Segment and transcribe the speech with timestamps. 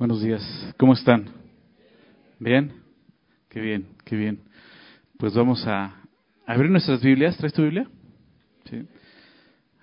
[0.00, 0.42] Buenos días,
[0.78, 1.26] ¿cómo están?
[2.38, 2.72] ¿Bien?
[3.50, 4.40] Qué bien, qué bien.
[5.18, 5.94] Pues vamos a
[6.46, 7.36] abrir nuestras Biblias.
[7.36, 7.86] ¿Traes tu Biblia?
[8.64, 8.80] Sí.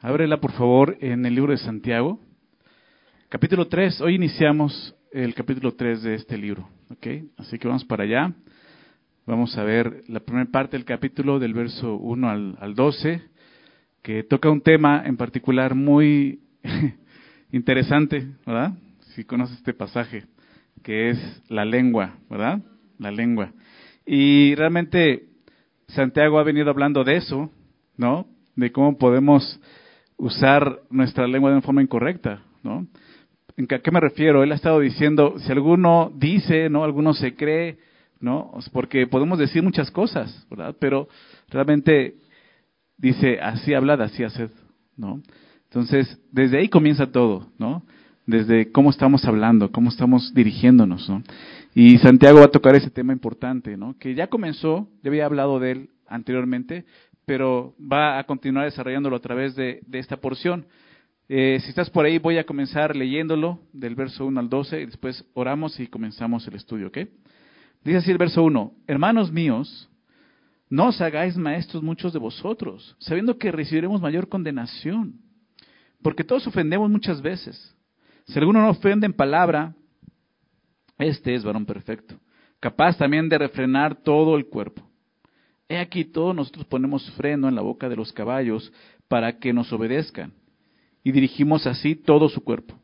[0.02, 2.20] Ábrela, por favor, en el libro de Santiago,
[3.30, 4.02] capítulo 3.
[4.02, 7.08] Hoy iniciamos el capítulo 3 de este libro, ¿ok?
[7.38, 8.34] Así que vamos para allá.
[9.28, 13.22] Vamos a ver la primera parte del capítulo, del verso 1 al, al 12,
[14.02, 16.40] que toca un tema en particular muy
[17.52, 18.74] interesante, ¿verdad?
[19.18, 20.26] Si conoces este pasaje,
[20.84, 22.62] que es la lengua, ¿verdad?
[23.00, 23.52] La lengua.
[24.06, 25.30] Y realmente
[25.88, 27.50] Santiago ha venido hablando de eso,
[27.96, 28.28] ¿no?
[28.56, 29.60] De cómo podemos
[30.18, 32.86] usar nuestra lengua de una forma incorrecta, ¿no?
[33.56, 34.44] ¿En qué me refiero?
[34.44, 36.84] Él ha estado diciendo, si alguno dice, ¿no?
[36.84, 37.80] Alguno se cree,
[38.20, 38.54] ¿no?
[38.72, 40.76] Porque podemos decir muchas cosas, ¿verdad?
[40.80, 41.08] Pero
[41.50, 42.18] realmente
[42.98, 44.52] dice, así hablad, así haced,
[44.96, 45.24] ¿no?
[45.64, 47.84] Entonces, desde ahí comienza todo, ¿no?
[48.28, 51.10] Desde cómo estamos hablando, cómo estamos dirigiéndonos.
[51.10, 51.24] ¿no?
[51.74, 53.98] Y Santiago va a tocar ese tema importante, ¿no?
[53.98, 56.86] que ya comenzó, ya había hablado de él anteriormente,
[57.26, 60.68] pero va a continuar desarrollándolo a través de, esta porción.
[61.30, 64.86] Eh, si estás por ahí, voy a comenzar leyéndolo del verso 1 al 12 y
[64.86, 67.00] después oramos y comenzamos el estudio, ¿ok?
[67.84, 69.90] Dice así el verso 1, hermanos míos,
[70.70, 75.16] no os hagáis maestros muchos de vosotros, sabiendo que recibiremos mayor condenación,
[76.02, 77.77] porque todos ofendemos muchas veces.
[78.28, 79.74] Si alguno no ofende en palabra,
[80.98, 82.16] este es varón perfecto,
[82.60, 84.84] capaz también de refrenar todo el cuerpo.
[85.70, 88.72] He aquí todos nosotros ponemos freno en la boca de los caballos
[89.08, 90.34] para que nos obedezcan,
[91.04, 92.78] y dirigimos así todo su cuerpo.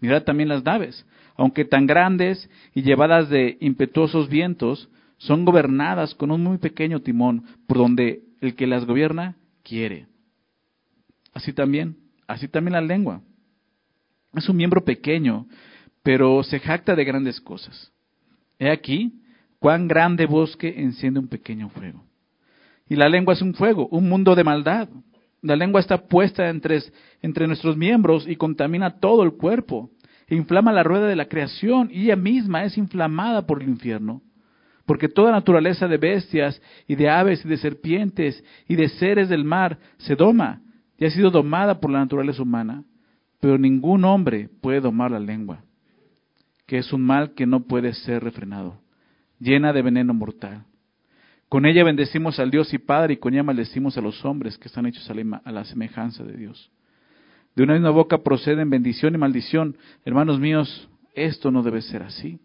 [0.00, 4.88] Mirad también las naves, aunque tan grandes y llevadas de impetuosos vientos,
[5.18, 10.08] son gobernadas con un muy pequeño timón, por donde el que las gobierna quiere.
[11.32, 13.22] Así también, así también la lengua
[14.36, 15.46] es un miembro pequeño,
[16.02, 17.92] pero se jacta de grandes cosas.
[18.58, 19.20] He aquí
[19.58, 22.04] cuán grande bosque enciende un pequeño fuego.
[22.88, 24.88] Y la lengua es un fuego, un mundo de maldad.
[25.40, 26.82] La lengua está puesta entre,
[27.22, 29.90] entre nuestros miembros y contamina todo el cuerpo.
[30.26, 34.22] E inflama la rueda de la creación y ella misma es inflamada por el infierno.
[34.86, 39.44] Porque toda naturaleza de bestias y de aves y de serpientes y de seres del
[39.44, 40.60] mar se doma
[40.98, 42.84] y ha sido domada por la naturaleza humana.
[43.44, 45.62] Pero ningún hombre puede domar la lengua,
[46.64, 48.80] que es un mal que no puede ser refrenado,
[49.38, 50.64] llena de veneno mortal.
[51.50, 54.68] Con ella bendecimos al Dios y Padre y con ella maldecimos a los hombres que
[54.68, 56.70] están hechos a la semejanza de Dios.
[57.54, 59.76] De una misma boca proceden bendición y maldición.
[60.06, 62.40] Hermanos míos, esto no debe ser así.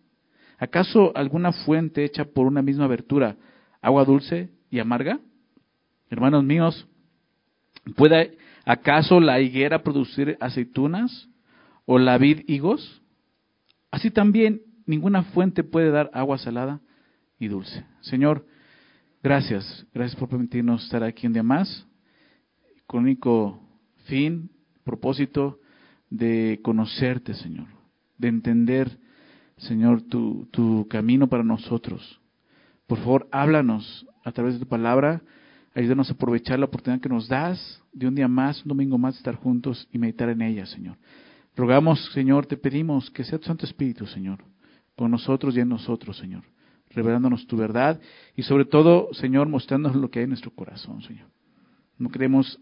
[0.58, 3.38] ¿Acaso alguna fuente hecha por una misma abertura,
[3.82, 5.22] agua dulce y amarga?
[6.09, 6.90] Hermanos míos,
[7.96, 8.38] ¿puede
[8.69, 11.28] ¿Acaso la higuera producir aceitunas
[11.88, 13.02] o la vid higos?
[13.90, 16.79] Así también ninguna fuente puede dar agua salada
[17.40, 17.84] y dulce.
[18.02, 18.46] Señor,
[19.24, 19.88] gracias.
[19.91, 21.88] Gracias por permitirnos estar aquí un día más,
[22.85, 23.59] con único
[24.06, 24.52] fin,
[24.84, 25.59] propósito
[26.12, 27.66] de conocerte, Señor,
[28.19, 29.00] de entender,
[29.58, 32.22] Señor, tu, tu camino para nosotros.
[32.85, 35.24] Por favor, háblanos a través de tu palabra
[35.75, 39.18] Ayúdanos a aprovechar la oportunidad que nos das de un día más, un domingo más,
[39.18, 40.97] estar juntos y meditar en ella, Señor.
[41.56, 44.44] Rogamos, Señor, te pedimos que sea tu Santo Espíritu, Señor,
[44.96, 46.44] con nosotros y en nosotros, Señor,
[46.90, 48.00] revelándonos tu verdad
[48.35, 51.28] y sobre todo, Señor, mostrándonos lo que hay en nuestro corazón, Señor.
[51.97, 52.59] No queremos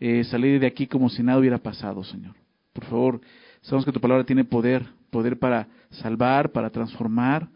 [0.00, 2.34] eh, salir de aquí como si nada hubiera pasado, Señor.
[2.72, 3.20] Por favor,
[3.60, 7.48] sabemos que tu palabra tiene poder, poder para salvar, para transformar,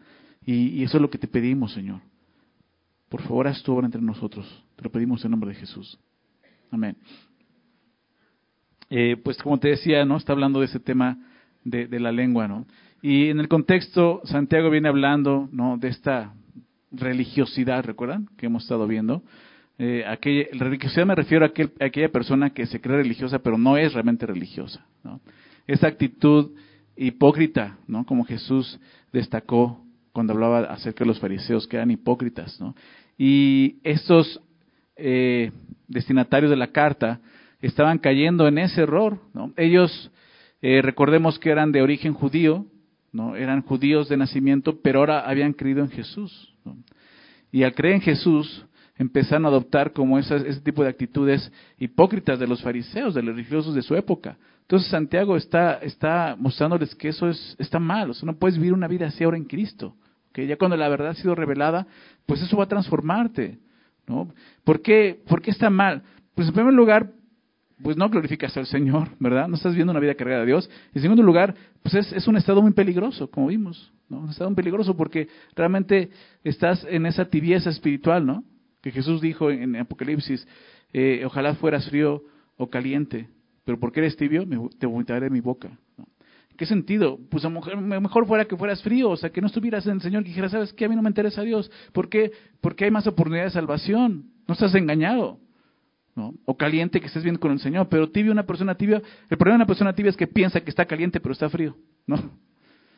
[0.45, 2.01] y eso es lo que te pedimos, Señor.
[3.09, 4.62] Por favor, haz tu obra entre nosotros.
[4.75, 5.99] Te lo pedimos en nombre de Jesús.
[6.71, 6.97] Amén.
[8.89, 10.17] Eh, pues como te decía, ¿no?
[10.17, 11.17] Está hablando de ese tema
[11.63, 12.65] de, la lengua, ¿no?
[13.01, 15.77] Y en el contexto, Santiago viene hablando, ¿no?
[15.77, 16.33] De esta
[16.91, 18.29] religiosidad, ¿recuerdan?
[18.37, 19.23] Que hemos estado viendo.
[19.79, 20.05] Eh,
[20.53, 24.25] religiosidad me refiero a, a, aquella persona que se cree religiosa, pero no es realmente
[24.25, 25.21] religiosa, ¿no?
[25.65, 26.51] Esa actitud
[26.95, 28.05] hipócrita, ¿no?
[28.05, 28.79] Como Jesús
[29.11, 32.75] destacó cuando hablaba acerca de los fariseos que eran hipócritas, ¿no?
[33.17, 34.41] Y estos
[35.05, 35.51] eh,
[35.89, 37.19] destinatarios de la carta
[37.61, 39.19] estaban cayendo en ese error.
[39.57, 40.11] Ellos,
[40.61, 42.65] eh, recordemos que eran de origen judío,
[43.11, 43.35] ¿no?
[43.35, 46.55] eran judíos de nacimiento, pero ahora habían creído en Jesús.
[47.51, 48.65] Y al creer en Jesús,
[48.97, 53.35] empezaron a adoptar como esas, ese tipo de actitudes hipócritas de los fariseos, de los
[53.35, 54.37] religiosos de su época.
[54.61, 58.73] Entonces Santiago está, está mostrándoles que eso es, está mal, o sea, no puedes vivir
[58.73, 59.95] una vida así ahora en Cristo.
[60.31, 61.87] que Ya cuando la verdad ha sido revelada,
[62.25, 63.59] pues eso va a transformarte.
[64.07, 64.33] ¿No?
[64.63, 66.03] ¿Por, qué, ¿Por qué está mal?
[66.35, 67.11] Pues en primer lugar,
[67.81, 69.47] pues no glorificas al Señor, ¿verdad?
[69.47, 70.69] No estás viviendo una vida cargada de Dios.
[70.93, 73.91] En segundo lugar, pues es, es un estado muy peligroso, como vimos.
[74.09, 76.09] Un estado muy peligroso porque realmente
[76.43, 78.43] estás en esa tibieza espiritual, ¿no?
[78.81, 80.47] Que Jesús dijo en, Apocalipsis,
[80.91, 82.23] eh, ojalá fueras frío
[82.57, 83.29] o caliente,
[83.65, 85.77] pero porque eres tibio, me, te vomitaré mi boca.
[85.97, 86.05] ¿no?
[86.57, 87.19] ¿Qué sentido?
[87.29, 87.61] Pues a lo
[88.01, 90.51] mejor, fuera que fueras frío, o sea, que no estuvieras en el Señor, que dijeras,
[90.51, 90.85] ¿sabes qué?
[90.85, 91.71] A mí no me interesa Dios.
[91.91, 92.31] ¿Por qué?
[92.61, 94.25] Porque hay más oportunidad de salvación.
[94.47, 95.39] No estás engañado.
[96.15, 96.35] ¿no?
[96.45, 97.89] O caliente que estés bien con el Señor.
[97.89, 100.69] Pero tibio, una persona tibia, el problema de una persona tibia es que piensa que
[100.69, 101.75] está caliente, pero está frío.
[102.05, 102.17] ¿no?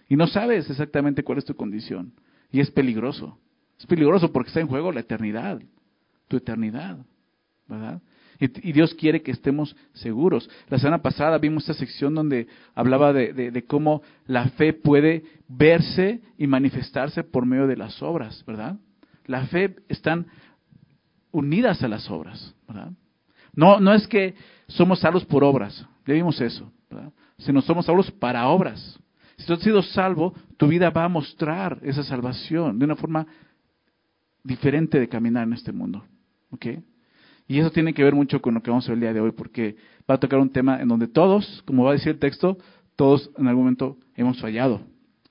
[0.10, 2.14] Y no sabes exactamente cuál es tu condición.
[2.52, 3.40] Y es peligroso.
[3.80, 5.62] Es peligroso porque está en juego la eternidad.
[6.28, 6.98] Tu eternidad.
[7.68, 8.02] ¿Verdad?
[8.40, 10.50] Y, Dios quiere que estemos seguros.
[10.70, 16.48] La semana pasada vimos esta sección donde hablaba de, cómo la fe puede verse y
[16.48, 18.78] manifestarse por medio de las obras, ¿verdad?
[19.26, 20.28] La fe están
[21.32, 22.92] unidas a las obras, ¿verdad?
[23.54, 24.36] No, no es que
[24.68, 27.14] somos salvos por obras, ya vimos eso, ¿verdad?
[27.38, 29.00] Sino somos salvos para obras.
[29.38, 33.28] Si tú has sido salvo, tu vida va a mostrar esa salvación de una forma
[34.44, 36.06] diferente de caminar en este mundo.
[36.52, 36.68] ¿Ok?
[37.48, 39.20] Y eso tiene que ver mucho con lo que vamos a ver el día de
[39.20, 39.76] hoy, porque
[40.10, 42.58] va a tocar un tema en donde todos, como va a decir el texto,
[42.96, 44.82] todos en algún momento hemos fallado.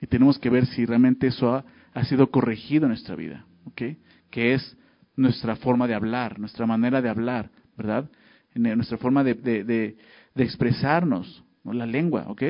[0.01, 3.81] Y tenemos que ver si realmente eso ha, sido corregido en nuestra vida, ¿ok?
[4.29, 4.77] Que es
[5.15, 8.09] nuestra forma de hablar, nuestra manera de hablar, ¿verdad?
[8.53, 9.97] nuestra forma de, de,
[10.35, 12.43] expresarnos, la lengua, ¿ok?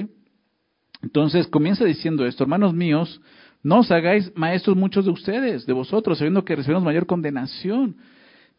[1.01, 3.21] Entonces comienza diciendo esto, hermanos míos,
[3.63, 7.95] no os hagáis maestros muchos de ustedes, de vosotros, sabiendo que recibimos mayor condenación.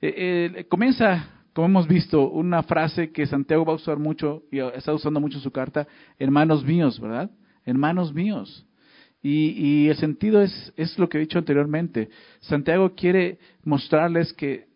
[0.00, 4.58] Eh, eh, comienza, como hemos visto, una frase que Santiago va a usar mucho y
[4.58, 5.86] está usando mucho en su carta,
[6.18, 7.30] hermanos míos, ¿verdad?
[7.64, 8.66] Hermanos míos.
[9.22, 12.10] Y, el sentido es, es lo que he dicho anteriormente.
[12.40, 14.68] Santiago quiere mostrarles que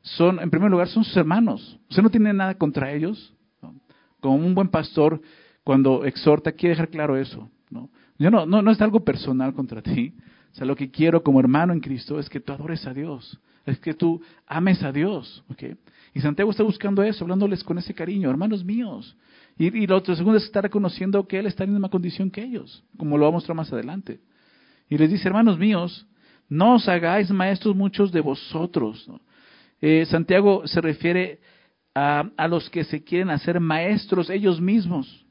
[0.00, 1.80] son, en primer lugar, son sus hermanos.
[1.90, 3.34] Usted no tiene nada contra ellos.
[4.20, 5.20] Como un buen pastor,
[5.64, 7.50] cuando exhorta, quiere dejar claro eso.
[7.68, 7.90] ¿no?
[8.16, 10.14] Yo no, no, no es algo personal contra ti.
[10.52, 13.40] O sea, lo que quiero como hermano en Cristo es que tú adores a Dios
[13.66, 15.44] es que tú ames a Dios.
[16.14, 19.16] Y Santiago está buscando eso, hablándoles con ese cariño, hermanos míos.
[19.58, 22.30] Y, y lo otro segundo es estar reconociendo que Él está en la misma condición
[22.30, 24.20] que ellos, como lo va a mostrar más adelante.
[24.88, 26.06] Y les dice, hermanos míos,
[26.48, 29.10] no os hagáis maestros muchos de vosotros.
[29.80, 31.40] Eh, Santiago se refiere
[31.94, 35.24] a, los que se quieren hacer maestros ellos mismos.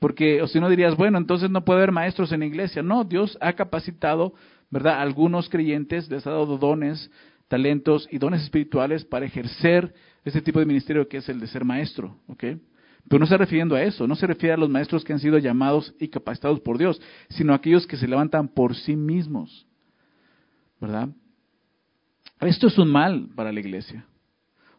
[0.00, 2.82] Porque, o si no dirías, bueno, entonces no puede haber maestros en la iglesia.
[2.82, 4.34] No, Dios ha capacitado
[4.74, 5.00] ¿verdad?
[5.00, 7.08] Algunos creyentes les ha dado dones,
[7.46, 9.94] talentos y dones espirituales para ejercer
[10.24, 12.44] ese tipo de ministerio que es el de ser maestro, ¿ok?
[13.08, 15.38] Pero no se refiriendo a eso, no se refiere a los maestros que han sido
[15.38, 19.64] llamados y capacitados por Dios, sino a aquellos que se levantan por sí mismos,
[20.80, 21.08] ¿verdad?
[22.40, 24.04] Esto es un mal para la iglesia.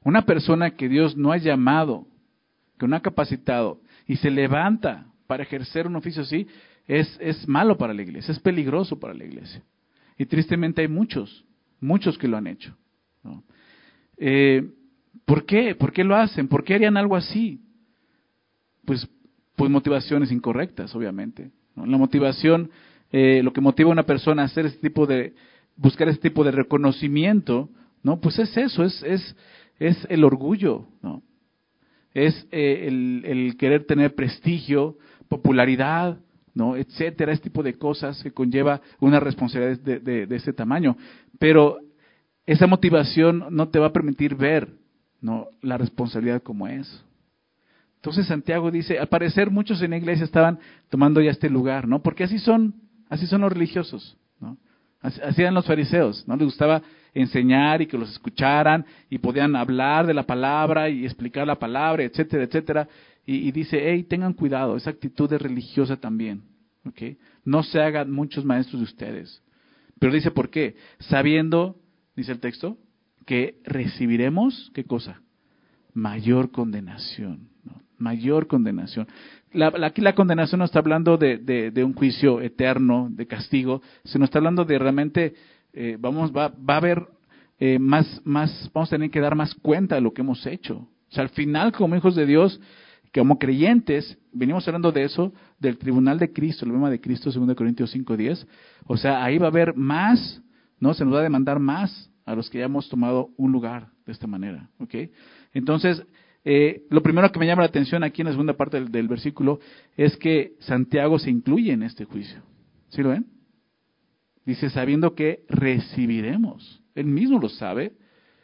[0.04, 2.06] Una persona que Dios no ha llamado,
[2.78, 6.48] que no ha capacitado y se levanta para ejercer un oficio así,
[6.86, 9.64] es, es malo para la iglesia, es peligroso para la iglesia.
[10.18, 11.46] Y tristemente hay muchos,
[11.80, 12.76] muchos que lo han hecho.
[14.18, 14.70] Eh,
[15.26, 15.76] ¿Por qué?
[15.76, 16.48] ¿Por qué lo hacen?
[16.48, 17.62] ¿Por qué harían algo así?
[18.86, 19.08] Pues,
[19.56, 21.52] pues motivaciones incorrectas, obviamente.
[21.76, 22.70] La motivación,
[23.12, 25.34] eh, lo que motiva a una persona a hacer este tipo de,
[25.76, 27.70] buscar este tipo de reconocimiento,
[28.04, 28.20] ¿no?
[28.20, 29.36] Pues es eso, es, es,
[29.80, 31.22] es el orgullo, ¿no?
[32.14, 34.98] Es eh, el, querer tener prestigio,
[35.28, 36.18] popularidad,
[36.56, 36.76] ¿no?
[36.78, 40.98] etcétera, este tipo de cosas que conlleva una responsabilidad de, de, este tamaño.
[41.38, 41.78] Pero
[42.46, 44.70] esa motivación no te va a permitir ver
[45.22, 45.50] ¿no?
[45.62, 47.04] la responsabilidad como es.
[47.98, 50.60] Entonces Santiago dice, al parecer muchos en la iglesia estaban
[50.90, 52.02] tomando ya este lugar, ¿no?
[52.02, 52.76] Porque así son,
[53.10, 54.58] así son los religiosos, ¿no?
[55.02, 56.36] Así, eran los fariseos, ¿no?
[56.36, 56.84] Les gustaba
[57.16, 62.04] enseñar y que los escucharan y podían hablar de la palabra y explicar la palabra,
[62.04, 62.88] etcétera, etcétera
[63.26, 66.44] y, dice, hey, tengan cuidado, esa actitud es religiosa también.
[66.86, 67.18] ¿okay?
[67.44, 69.42] No se hagan muchos maestros de ustedes.
[70.00, 70.76] Pero dice, ¿por qué?
[71.00, 71.78] Sabiendo,
[72.16, 72.78] dice el texto,
[73.26, 75.22] que recibiremos, ¿qué cosa?
[75.94, 77.50] Mayor condenación.
[77.98, 79.08] Mayor condenación.
[79.54, 84.38] La, aquí la condenación no está hablando de, un juicio eterno, de castigo, sino está
[84.38, 85.34] hablando de realmente,
[85.74, 87.08] eh, vamos, va, va a haber
[87.58, 90.78] eh, más, más, vamos a tener que dar más cuenta de lo que hemos hecho.
[90.78, 92.60] O sea, al final, como hijos de Dios,
[93.20, 97.56] como creyentes, venimos hablando de eso, del tribunal de Cristo, el problema de Cristo, 2
[97.56, 98.46] Corintios 5.10,
[98.86, 100.42] o sea, ahí va a haber más,
[100.80, 100.94] ¿no?
[100.94, 104.12] Se nos va a demandar más a los que ya hemos tomado un lugar de
[104.12, 104.96] esta manera, ¿ok?
[105.54, 106.04] Entonces,
[106.44, 109.08] eh, lo primero que me llama la atención aquí en la segunda parte del, del,
[109.08, 109.60] versículo
[109.96, 112.42] es que Santiago se incluye en este juicio.
[112.90, 113.28] ¿Sí lo ven?
[114.46, 116.84] Dice, sabiendo que recibiremos.
[116.94, 117.94] Él mismo lo sabe.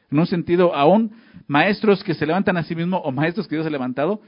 [0.10, 1.12] En un sentido, aún
[1.48, 4.22] maestros que se levantan a sí mismos o maestros que Dios ha levantado,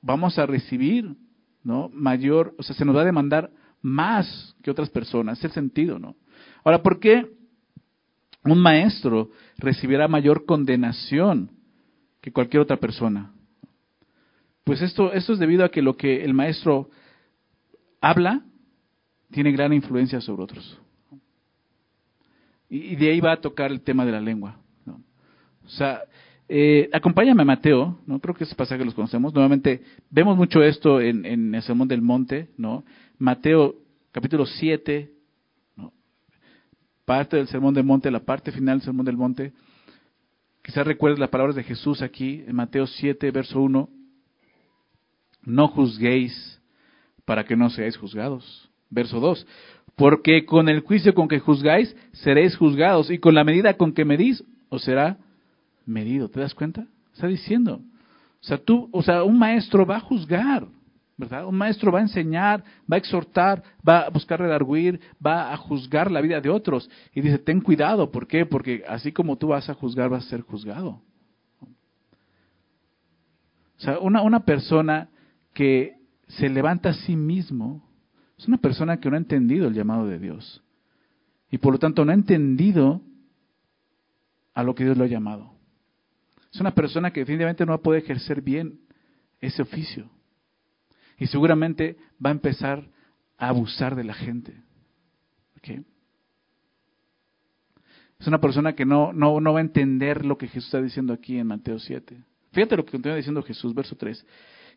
[0.00, 1.14] vamos a recibir,
[1.62, 1.90] ¿no?
[1.92, 3.50] Mayor, o sea, se nos va a demandar
[3.82, 6.16] más que otras personas, es el sentido, ¿no?
[6.64, 7.26] Ahora, ¿por qué
[8.44, 11.50] un maestro recibirá mayor condenación
[12.20, 13.32] que cualquier otra persona?
[14.64, 16.90] Pues esto, esto es debido a que lo que el maestro
[18.00, 18.42] habla
[19.30, 20.78] tiene gran influencia sobre otros.
[22.68, 24.56] Y, de ahí va a tocar el tema de la lengua.
[25.64, 26.02] O sea,
[26.48, 28.18] eh, acompáñame a Mateo, ¿no?
[28.20, 29.34] Creo que ese pasaje los conocemos.
[29.34, 32.84] Nuevamente, vemos mucho esto en, el Sermón del Monte, ¿no?
[33.18, 33.74] Mateo
[34.12, 35.12] capítulo 7,
[35.76, 35.92] ¿no?
[37.04, 39.52] parte del Sermón del Monte, la parte final del Sermón del Monte.
[40.62, 43.88] Quizás recuerdes las palabras de Jesús aquí, en Mateo 7, verso 1.
[45.42, 46.60] No juzguéis
[47.26, 48.70] para que no seáis juzgados.
[48.88, 49.46] Verso 2.
[49.96, 54.06] Porque con el juicio con que juzgáis, seréis juzgados, y con la medida con que
[54.06, 55.18] medís, os será
[55.88, 56.28] medido.
[56.28, 56.86] ¿Te das cuenta?
[57.12, 57.80] Está diciendo.
[58.40, 60.68] O sea, tú, o sea, un maestro va a juzgar,
[61.16, 61.46] ¿verdad?
[61.46, 66.10] Un maestro va a enseñar, va a exhortar, va a buscar redarguir, va a juzgar
[66.10, 66.88] la vida de otros.
[67.12, 68.46] Y dice, ten cuidado, ¿por qué?
[68.46, 71.02] Porque así como tú vas a juzgar, vas a ser juzgado.
[73.78, 75.08] O sea, una, una persona
[75.54, 75.96] que
[76.28, 77.82] se levanta a sí mismo
[78.36, 80.62] es una persona que no ha entendido el llamado de Dios.
[81.50, 83.00] Y por lo tanto no ha entendido
[84.54, 85.57] a lo que Dios lo ha llamado.
[86.58, 88.80] Es una persona que definitivamente no va a poder ejercer bien
[89.38, 90.10] ese oficio.
[91.16, 92.84] Y seguramente va a empezar
[93.36, 94.60] a abusar de la gente.
[98.18, 101.12] Es una persona que no, no, no va a entender lo que Jesús está diciendo
[101.12, 102.24] aquí en Mateo 7.
[102.50, 104.26] Fíjate lo que continúa diciendo Jesús, verso 3.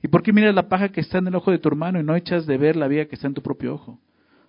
[0.03, 2.03] ¿Y por qué miras la paja que está en el ojo de tu hermano y
[2.03, 3.99] no echas de ver la viga que está en tu propio ojo?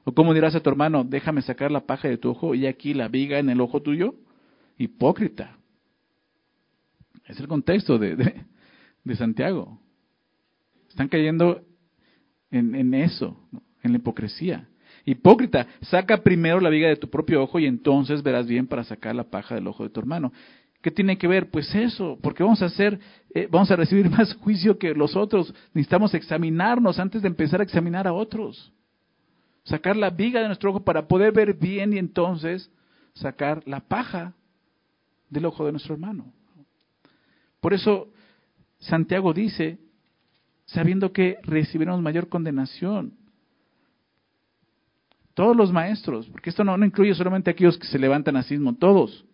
[0.04, 2.92] ¿O cómo dirás a tu hermano, déjame sacar la paja de tu ojo y aquí
[2.92, 4.16] la viga en el ojo tuyo?
[4.76, 5.56] Hipócrita.
[7.26, 8.44] Es el contexto de,
[9.16, 9.78] Santiago.
[10.88, 11.62] Están cayendo
[12.50, 13.36] en, en eso,
[13.82, 14.68] en la hipocresía.
[15.04, 19.14] Hipócrita, saca primero la viga de tu propio ojo y entonces verás bien para sacar
[19.14, 20.32] la paja del ojo de tu hermano.
[20.82, 21.48] ¿Qué tiene que ver?
[21.48, 22.98] Pues eso, porque vamos a hacer,
[23.32, 25.54] eh, vamos a recibir más juicio que los otros.
[25.72, 28.72] Necesitamos examinarnos antes de empezar a examinar a otros.
[29.64, 32.68] Sacar la viga de nuestro ojo para poder ver bien y entonces
[33.14, 34.34] sacar la paja
[35.30, 36.32] del ojo de nuestro hermano.
[37.62, 38.08] Por eso
[38.80, 39.78] Santiago dice,
[40.66, 43.14] sabiendo que recibiremos mayor condenación.
[45.34, 49.24] Todos los maestros, porque esto no, incluye solamente aquellos que se levantan a sismo, todos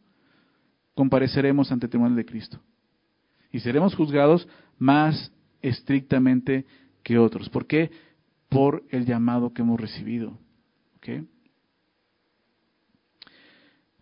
[0.95, 2.61] compareceremos ante el tribunal de Cristo.
[3.51, 5.33] Y seremos juzgados más
[5.63, 6.67] estrictamente
[7.03, 7.49] que otros.
[7.49, 7.91] ¿Por qué?
[8.51, 10.39] Por el llamado que hemos recibido.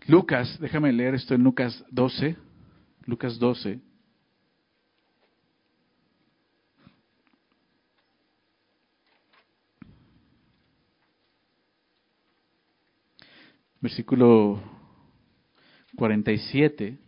[0.08, 2.36] Lucas, déjame leer esto en Lucas 12.
[3.04, 3.85] Lucas 12.
[13.86, 14.60] Versículo
[15.94, 16.98] 47.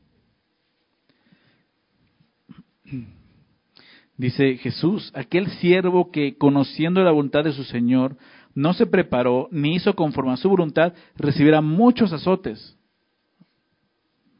[4.16, 8.16] Dice Jesús, aquel siervo que conociendo la voluntad de su Señor
[8.54, 12.76] no se preparó ni hizo conforme a su voluntad, recibirá muchos azotes.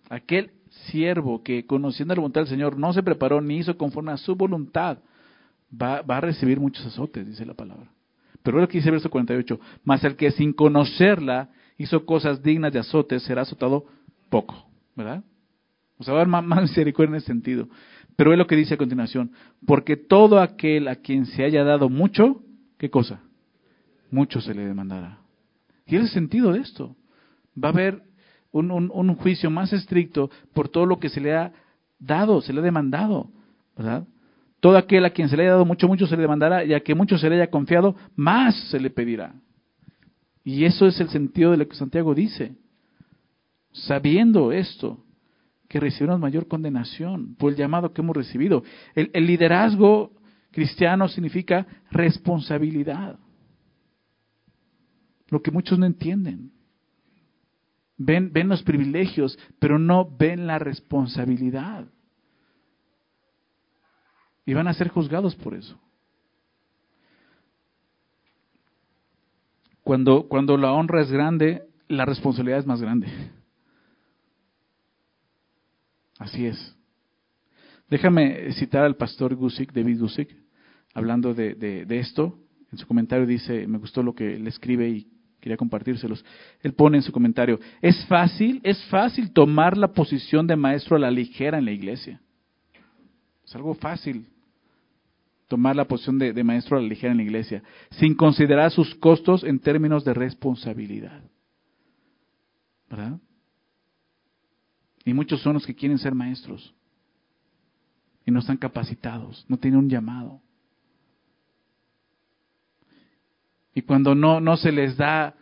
[0.09, 0.53] Aquel
[0.93, 4.37] siervo que conociendo la voluntad del Señor no se preparó ni hizo conforme a su
[4.37, 4.99] voluntad,
[5.71, 7.91] va, va a recibir muchos azotes, dice la palabra.
[8.45, 12.73] Pero lo que dice el verso 48, mas el que sin conocerla hizo cosas dignas
[12.73, 13.87] de azotes, será azotado
[14.29, 15.23] poco, ¿verdad?
[15.99, 17.69] O sea, va a haber más, misericordia en ese sentido.
[18.17, 19.31] Pero es lo que dice a continuación,
[19.65, 22.43] porque todo aquel a quien se haya dado mucho,
[22.77, 23.21] ¿qué cosa?
[24.11, 25.21] Mucho se le demandará.
[25.87, 26.97] Y es el sentido de esto.
[27.63, 28.03] Va a haber
[28.51, 31.53] un, un, juicio más estricto por todo lo que se le ha
[31.99, 33.31] dado, se le ha demandado,
[33.77, 34.05] ¿verdad?
[34.61, 36.81] Todo aquel a quien se le haya dado mucho, mucho se le demandará, y a
[36.81, 39.35] que mucho se le haya confiado, más se le pedirá.
[40.49, 42.57] Y eso es el sentido de lo que Santiago dice.
[43.71, 45.05] Sabiendo esto,
[45.69, 48.63] que recibimos mayor condenación por el llamado que hemos recibido.
[48.95, 50.11] El, liderazgo
[50.51, 53.19] cristiano significa responsabilidad.
[55.29, 56.51] Lo que muchos no entienden.
[57.99, 61.89] Ven, ven los privilegios, pero no ven la responsabilidad.
[64.47, 65.79] Y van a ser juzgados por eso.
[69.89, 73.07] Cuando, cuando la honra es grande, la responsabilidad es más grande.
[76.19, 76.77] Así es.
[77.89, 80.37] Déjame citar al pastor Gusick, David Gusick,
[80.93, 82.39] hablando de, de, esto.
[82.71, 85.07] En su comentario dice, me gustó lo que él escribe y
[85.41, 86.23] quería compartírselos.
[86.61, 91.01] Él pone en su comentario, es fácil, es fácil tomar la posición de maestro a
[91.01, 92.21] la ligera en la iglesia.
[93.43, 94.27] Es algo fácil
[95.49, 99.43] tomar la posición de, maestro a la ligera en la iglesia, sin considerar sus costos
[99.43, 101.23] en términos de responsabilidad.
[102.89, 103.19] ¿Verdad?
[105.05, 106.75] Y muchos son los que quieren ser maestros
[108.27, 110.43] y no están capacitados, no tienen un llamado.
[113.75, 115.35] Y cuando no, no se les da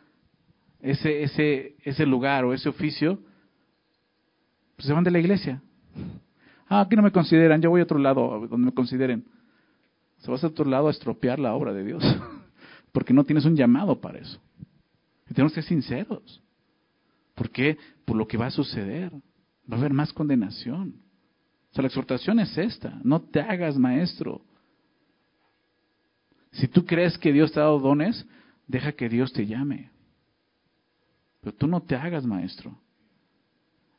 [0.80, 3.18] ese, ese, ese lugar o ese oficio,
[4.76, 5.62] pues se van de la iglesia.
[6.68, 9.24] Ah, aquí no me consideran, yo voy a otro lado donde me consideren.
[10.26, 12.02] Se vas a otro lado a estropear la obra de Dios,
[12.92, 14.40] porque no tienes un llamado para eso.
[15.30, 16.42] Y tenemos que ser sinceros.
[17.36, 17.78] ¿Por qué?
[18.04, 19.12] Por lo que va a suceder.
[19.70, 20.96] Va a haber más condenación.
[21.70, 24.42] O sea, la exhortación es esta, no te hagas maestro.
[26.50, 28.26] Si tú crees que Dios te ha dado dones,
[28.66, 29.92] deja que Dios te llame.
[31.40, 32.76] Pero tú no te hagas maestro.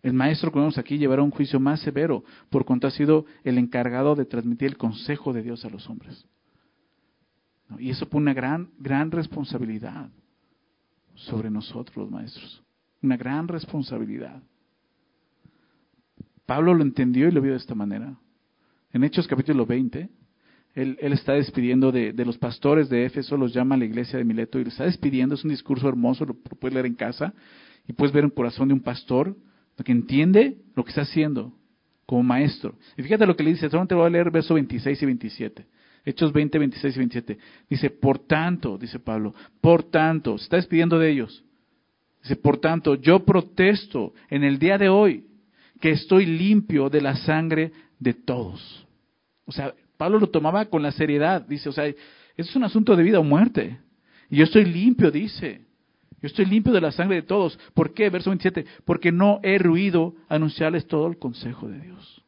[0.07, 3.57] El maestro que vemos aquí llevará un juicio más severo por cuanto ha sido el
[3.57, 6.25] encargado de transmitir el consejo de Dios a los hombres.
[7.77, 10.09] Y eso pone una gran, gran responsabilidad
[11.13, 12.63] sobre nosotros los maestros.
[13.01, 14.41] Una gran responsabilidad.
[16.45, 18.17] Pablo lo entendió y lo vio de esta manera.
[18.93, 20.09] En Hechos capítulo 20,
[20.75, 24.57] él, está despidiendo de, los pastores de Éfeso, los llama a la iglesia de Mileto
[24.57, 25.35] y lo está despidiendo.
[25.35, 27.33] Es un discurso hermoso, lo, puedes leer en casa
[27.85, 29.35] y puedes ver un corazón de un pastor
[29.83, 31.53] que entiende lo que está haciendo
[32.05, 32.75] como maestro.
[32.97, 35.65] Y fíjate lo que le dice, solamente voy a leer versos 26 y 27.
[36.05, 37.37] Hechos 20, 26 y 27.
[37.69, 41.43] Dice, por tanto, dice Pablo, por tanto, se está despidiendo de ellos.
[42.23, 45.25] Dice, por tanto, yo protesto en el día de hoy
[45.81, 48.87] que estoy limpio de la sangre de todos.
[49.45, 51.85] O sea, Pablo lo tomaba con la seriedad, dice, o sea,
[52.37, 53.77] es un asunto de vida o muerte.
[54.29, 55.66] Y yo estoy limpio, dice.
[56.21, 57.59] Yo estoy limpio de la sangre de todos.
[57.73, 58.09] ¿Por qué?
[58.09, 58.65] Verso 27.
[58.85, 62.23] Porque no he ruido anunciarles todo el consejo de Dios.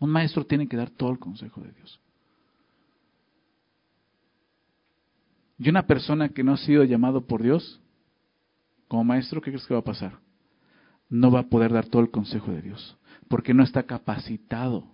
[0.00, 2.00] Un maestro tiene que dar todo el consejo de Dios.
[5.58, 7.80] Y una persona que no ha sido llamado por Dios
[8.86, 10.18] como maestro, ¿qué crees que va a pasar?
[11.08, 12.96] no va a poder dar todo el consejo de Dios,
[13.28, 14.84] porque no está capacitado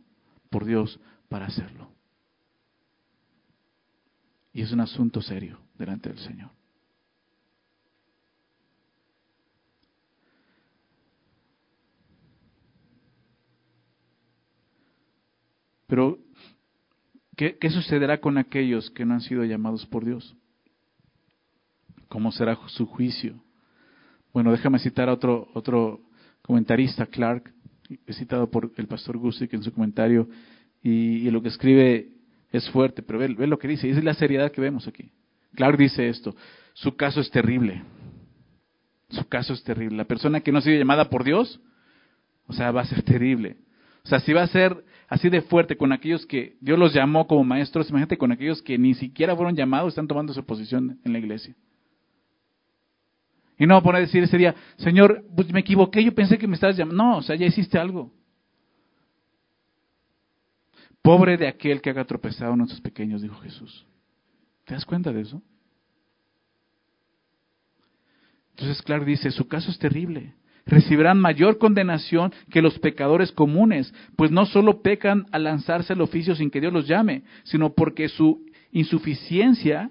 [0.50, 1.90] por Dios para hacerlo.
[4.52, 6.50] Y es un asunto serio delante del Señor.
[15.94, 16.18] Pero,
[17.36, 20.34] ¿qué, ¿qué, sucederá con aquellos que no han sido llamados por Dios?
[22.08, 23.40] ¿Cómo será su juicio?
[24.32, 26.00] Bueno, déjame citar a otro, otro
[26.42, 27.54] comentarista, Clark,
[28.10, 30.28] citado por el pastor Gusick en su comentario,
[30.82, 32.08] y, lo que escribe
[32.50, 35.12] es fuerte, pero ve, ve, lo que dice, y es la seriedad que vemos aquí.
[35.54, 36.34] Clark dice esto,
[36.72, 37.84] su caso es terrible,
[39.10, 39.96] su caso es terrible.
[39.96, 41.60] La persona que no ha sido llamada por Dios,
[42.48, 43.58] o sea, va a ser terrible.
[44.04, 47.26] O sea, si va a ser así de fuerte con aquellos que Dios los llamó
[47.26, 51.12] como maestros, imagínate con aquellos que ni siquiera fueron llamados, están tomando su posición en
[51.12, 51.54] la iglesia.
[53.58, 56.54] Y no poner a decir ese día, Señor, pues me equivoqué, yo pensé que me
[56.54, 57.02] estabas llamando.
[57.02, 58.12] No, o sea, ya hiciste algo.
[61.00, 63.86] Pobre de aquel que haga tropezado a nuestros pequeños, dijo Jesús.
[64.64, 65.42] ¿Te das cuenta de eso?
[68.50, 70.34] Entonces, claro, dice, su caso es terrible.
[70.66, 76.34] Recibirán mayor condenación que los pecadores comunes, pues no solo pecan al lanzarse al oficio
[76.34, 79.90] sin que Dios los llame, sino porque su insuficiencia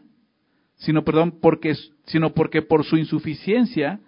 [0.84, 4.02] sino, perdón, porque, sino porque por su insuficiencia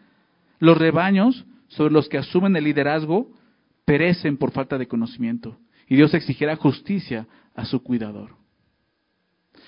[0.59, 3.31] los rebaños sobre los que asumen el liderazgo
[3.85, 5.57] perecen por falta de conocimiento.
[5.87, 8.35] Y Dios exigirá justicia a su cuidador.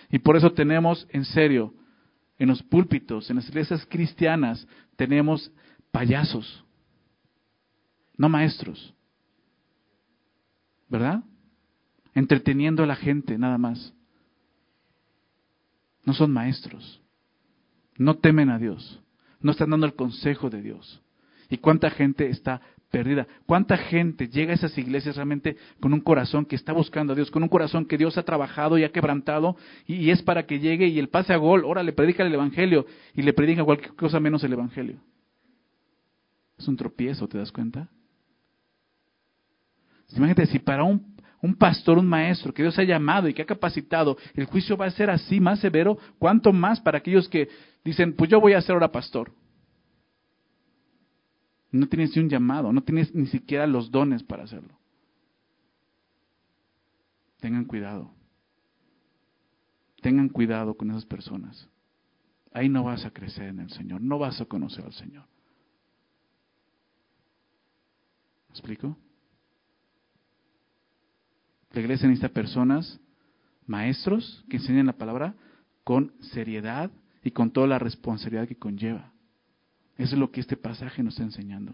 [0.10, 1.74] Y por eso tenemos, en serio,
[2.40, 5.52] en los púlpitos, en las iglesias cristianas, tenemos
[5.92, 6.66] payasos,
[8.18, 8.94] no maestros.
[10.90, 11.24] ¿Verdad?
[12.14, 13.94] Entreteniendo a la gente, nada más.
[16.04, 17.02] No son maestros.
[17.98, 19.02] No temen a Dios.
[19.40, 21.02] No están dando el consejo de Dios.
[21.50, 23.28] ¿Y cuánta gente está perdida?
[23.46, 27.30] ¿Cuánta gente llega a esas iglesias realmente con un corazón que está buscando a Dios,
[27.30, 30.88] con un corazón que Dios ha trabajado y ha quebrantado y, es para que llegue
[30.88, 34.20] y el pase a gol, ahora le predica el Evangelio y le predica cualquier cosa
[34.20, 35.00] menos el Evangelio?
[36.58, 37.90] Es un tropiezo, ¿te das cuenta?
[40.16, 43.46] Imagínate, si para un un pastor, un maestro que Dios ha llamado y que ha
[43.46, 47.48] capacitado, el juicio va a ser así más severo, cuanto más para aquellos que
[47.84, 49.32] dicen, pues yo voy a ser ahora pastor.
[51.72, 54.78] No tienes ni un llamado, no tienes ni siquiera los dones para hacerlo.
[57.40, 58.12] Tengan cuidado.
[60.02, 61.70] Tengan cuidado con esas personas.
[62.54, 65.26] ahí no vas a crecer en el Señor, no vas a conocer al Señor.
[68.48, 68.98] ¿Me explico?
[71.74, 73.00] La iglesia necesita personas,
[73.66, 75.36] maestros, que enseñen la palabra
[75.84, 76.92] con seriedad
[77.24, 79.12] y con toda la responsabilidad que conlleva.
[79.98, 81.74] Eso es lo que este pasaje nos está enseñando.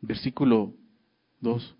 [0.00, 0.72] Versículo
[1.40, 1.76] 2.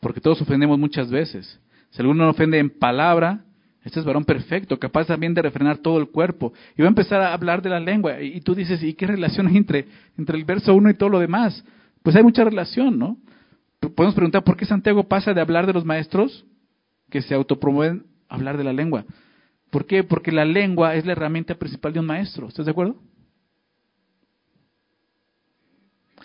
[0.00, 1.60] Porque todos ofendemos muchas veces.
[1.90, 3.44] Si alguno ofende en palabra,
[3.82, 6.52] este es varón perfecto, capaz también de refrenar todo el cuerpo.
[6.76, 8.20] Y va a empezar a hablar de la lengua.
[8.20, 9.86] Y, tú dices, ¿y qué relación hay entre,
[10.18, 11.64] entre el verso 1 y todo lo demás?
[12.02, 13.16] Pues hay mucha relación, ¿no?
[13.96, 16.44] Podemos preguntar, ¿por qué Santiago pasa de hablar de los maestros
[17.08, 19.06] que se autopromueven a hablar de la lengua?
[19.70, 20.04] ¿Por qué?
[20.04, 22.46] Porque la lengua es la herramienta principal de un maestro.
[22.46, 22.96] ¿Estás de acuerdo?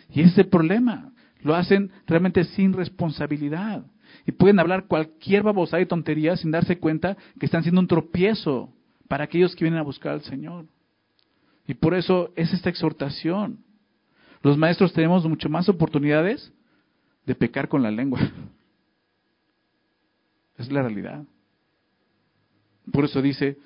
[0.10, 1.14] Y ese es el problema.
[1.44, 3.86] Lo hacen realmente sin responsabilidad.
[4.26, 8.74] Y pueden hablar cualquier babosada y tontería sin darse cuenta que están siendo un tropiezo
[9.08, 10.66] para aquellos que vienen a buscar al Señor.
[11.66, 13.60] Y por eso es esta exhortación.
[14.42, 16.52] Los maestros tenemos mucho más oportunidades
[17.26, 18.20] de pecar con la lengua.
[20.58, 21.24] Es la realidad.
[22.92, 23.58] Por eso dice,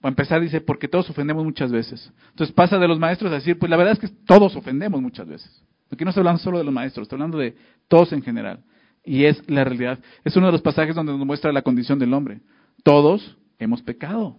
[0.00, 2.12] para empezar dice, porque todos ofendemos muchas veces.
[2.30, 5.28] Entonces pasa de los maestros a decir, pues la verdad es que todos ofendemos muchas
[5.28, 5.62] veces.
[5.90, 7.56] Aquí no estoy hablando solo de los maestros, estoy hablando de
[7.88, 8.64] todos en general.
[9.04, 10.00] Y es la realidad.
[10.24, 12.40] Es uno de los pasajes donde nos muestra la condición del hombre.
[12.82, 14.38] Todos hemos pecado,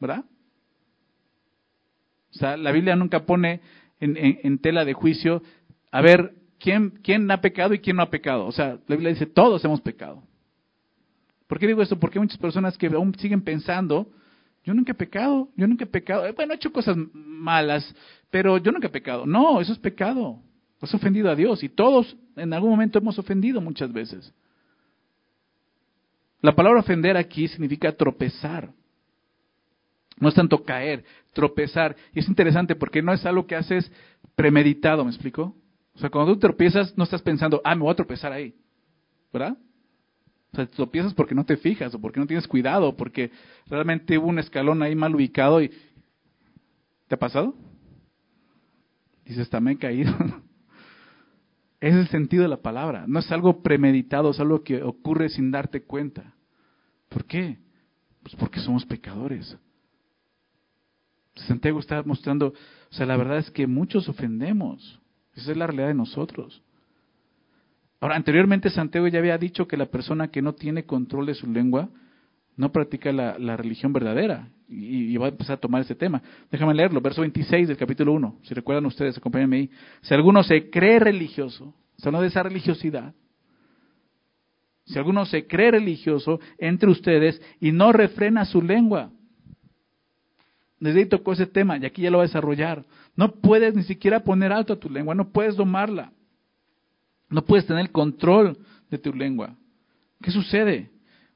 [0.00, 0.24] ¿verdad?
[2.30, 3.60] O sea, la Biblia nunca pone
[4.00, 5.42] en, tela de juicio,
[5.90, 8.46] a ver, ¿quién, ¿quién ha pecado y quién no ha pecado?
[8.46, 10.22] O sea, la Biblia dice, todos hemos pecado.
[11.46, 11.98] ¿Por qué digo esto?
[11.98, 14.10] Porque hay muchas personas que aún siguen pensando,
[14.64, 16.26] yo nunca he pecado, yo nunca he pecado.
[16.26, 17.94] Eh, bueno, he hecho cosas malas,
[18.30, 19.24] pero yo nunca he pecado.
[19.24, 20.40] No, eso es pecado.
[20.80, 24.32] Has ofendido a Dios y todos en algún momento hemos ofendido muchas veces.
[26.40, 28.70] La palabra ofender aquí significa tropezar.
[30.20, 31.96] No es tanto caer, tropezar.
[32.12, 33.90] Y es interesante porque no es algo que haces
[34.36, 35.56] premeditado, ¿me explico?
[35.98, 38.54] O sea, cuando tú tropiezas, no estás pensando, ah, me voy a tropezar ahí.
[39.32, 39.58] ¿Verdad?
[40.52, 43.32] O sea, tropiezas porque no te fijas o porque no tienes cuidado, porque
[43.66, 45.72] realmente hubo un escalón ahí mal ubicado y...
[47.08, 47.52] ¿Te ha pasado?
[49.24, 50.14] Dices, también caído.
[51.80, 53.04] es el sentido de la palabra.
[53.08, 56.32] No es algo premeditado, es algo que ocurre sin darte cuenta.
[57.08, 57.58] ¿Por qué?
[58.22, 59.58] Pues porque somos pecadores.
[61.34, 65.00] Santiago está mostrando, o sea, la verdad es que muchos ofendemos.
[65.38, 66.60] Esa es la realidad de nosotros.
[68.00, 71.46] Ahora, anteriormente Santiago ya había dicho que la persona que no tiene control de su
[71.46, 71.88] lengua
[72.56, 74.48] no practica la, religión verdadera.
[74.68, 76.20] Y, va a empezar a tomar ese tema.
[76.50, 78.40] Déjame leerlo, verso 26 del capítulo 1.
[78.42, 79.70] Si recuerdan ustedes, acompáñenme ahí.
[80.02, 83.14] Si alguno se cree religioso, o sea, no de esa religiosidad.
[84.86, 89.12] Si alguno se cree religioso entre ustedes y no refrena su lengua,
[90.80, 92.84] desde ahí tocó ese tema y aquí ya lo va a desarrollar.
[93.16, 96.12] No puedes ni siquiera poner alto a tu lengua, no puedes domarla.
[97.30, 98.56] No puedes tener el control
[98.90, 99.54] de tu lengua.
[100.22, 100.90] ¿Qué sucede?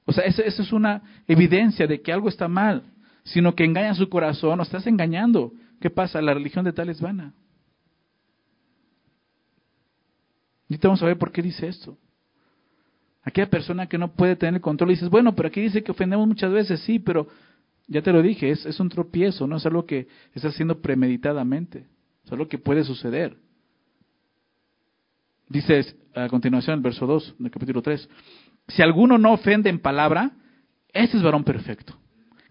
[0.04, 2.82] O sea, eso, es una evidencia de que algo está mal,
[3.24, 5.52] sino que engaña su corazón o estás engañando.
[5.80, 6.22] ¿Qué pasa?
[6.22, 7.34] La religión de tal es vana.
[10.68, 11.98] Y te vamos a ver por qué dice esto.
[13.22, 15.92] Aquella persona que no puede tener el control, y dices, bueno, pero aquí dice que
[15.92, 17.28] ofendemos muchas veces, sí, pero
[17.86, 21.86] ya te lo dije, es, un tropiezo, no es algo que estás haciendo premeditadamente,
[22.24, 23.36] es algo que puede suceder.
[25.48, 28.08] Dice a continuación el verso 2 del capítulo 3,
[28.68, 30.32] si alguno no ofende en palabra,
[30.92, 31.98] ese es varón perfecto,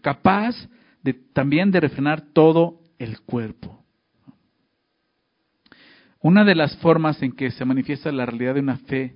[0.02, 0.56] capaz
[1.02, 3.84] de, también de refrenar todo el cuerpo.
[6.20, 9.16] Una de las formas en que se manifiesta la realidad de una fe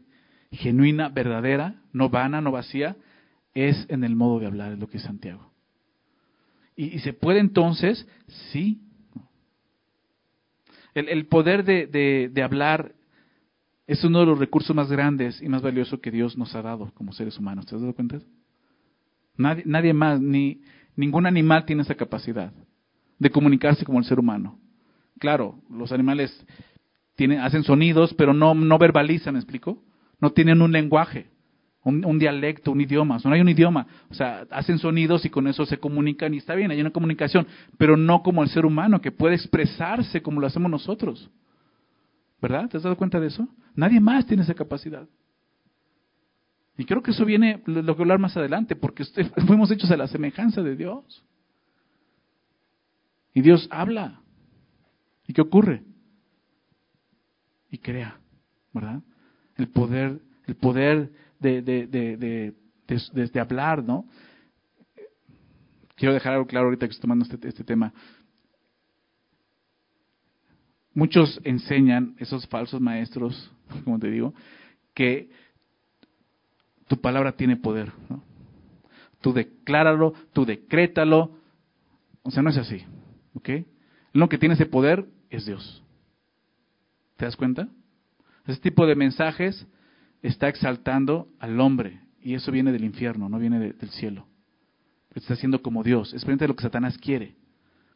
[0.51, 2.95] genuina, verdadera, no vana, no vacía,
[3.53, 5.54] es en el modo de hablar, es lo que es Santiago.
[6.75, 8.07] Y, se puede entonces,
[8.51, 8.81] sí.
[10.93, 11.87] El, poder de,
[12.31, 12.93] de hablar
[13.87, 16.91] es uno de los recursos más grandes y más valiosos que Dios nos ha dado
[16.93, 17.65] como seres humanos.
[17.65, 18.19] ¿Te has dado cuenta?
[19.37, 20.61] Nadie, nadie más, ni
[20.95, 22.53] ningún animal tiene esa capacidad
[23.19, 24.57] de comunicarse como el ser humano.
[25.19, 26.45] Claro, los animales
[27.15, 29.83] tienen, hacen sonidos, pero no, no verbalizan, ¿me explico?
[30.19, 31.27] No tienen un lenguaje,
[31.85, 33.19] un, dialecto, un idioma.
[33.23, 33.85] no hay un idioma.
[34.09, 37.45] O sea, hacen sonidos y con eso se comunican y está bien, hay una comunicación,
[37.77, 41.29] pero no como el ser humano que puede expresarse como lo hacemos nosotros.
[42.41, 42.69] ¿Verdad?
[42.69, 43.47] ¿Te has dado cuenta de eso?
[43.75, 45.07] Nadie más tiene esa capacidad.
[46.77, 49.03] Y creo que eso viene, lo que hablar más adelante, porque
[49.47, 51.23] fuimos hechos a la semejanza de Dios.
[53.33, 54.21] Y Dios habla.
[55.27, 55.83] ¿Y qué ocurre?
[57.69, 58.17] Y crea,
[58.73, 59.01] ¿verdad?
[59.55, 61.11] El poder, el poder
[61.61, 62.53] de, de,
[62.87, 64.05] de, hablar, ¿no?
[65.95, 67.93] Quiero dejar algo claro ahorita que estoy tomando este, este tema.
[70.93, 73.51] Muchos enseñan, esos falsos maestros,
[73.83, 74.33] como te digo,
[74.93, 75.29] que
[76.87, 77.91] tu palabra tiene poder.
[78.09, 78.23] ¿no?
[79.21, 81.37] Tú decláralo, tú decrétalo.
[82.23, 82.83] O sea, no es así.
[83.33, 83.49] ¿Ok?
[84.13, 85.83] Lo que tiene ese poder es Dios.
[87.17, 87.67] ¿Te das cuenta?
[88.45, 89.67] Ese tipo de mensajes
[90.27, 92.01] está exaltando al hombre.
[92.21, 94.27] Y eso viene del infierno, no viene del cielo.
[95.13, 96.13] Está haciendo como Dios.
[96.13, 97.35] Es frente a lo que Satanás quiere.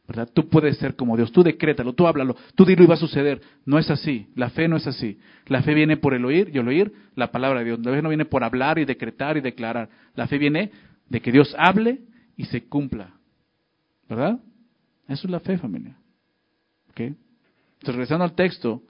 [0.06, 0.28] ¿verdad?
[0.32, 3.40] Tú puedes ser como Dios, tú decrétalo, tú háblalo, tú dilo y va a suceder.
[3.64, 5.20] No es así, la fe no es así.
[5.46, 7.78] La fe viene por el oír y el oír la palabra de Dios.
[7.78, 9.88] La fe no viene por hablar y decretar y declarar.
[10.16, 10.72] La fe viene
[11.08, 12.00] de que Dios hable
[12.36, 13.14] y se cumpla.
[14.08, 14.40] ¿Verdad?
[15.06, 15.96] Eso es la fe, familia.
[16.96, 18.82] Entonces, regresando al texto,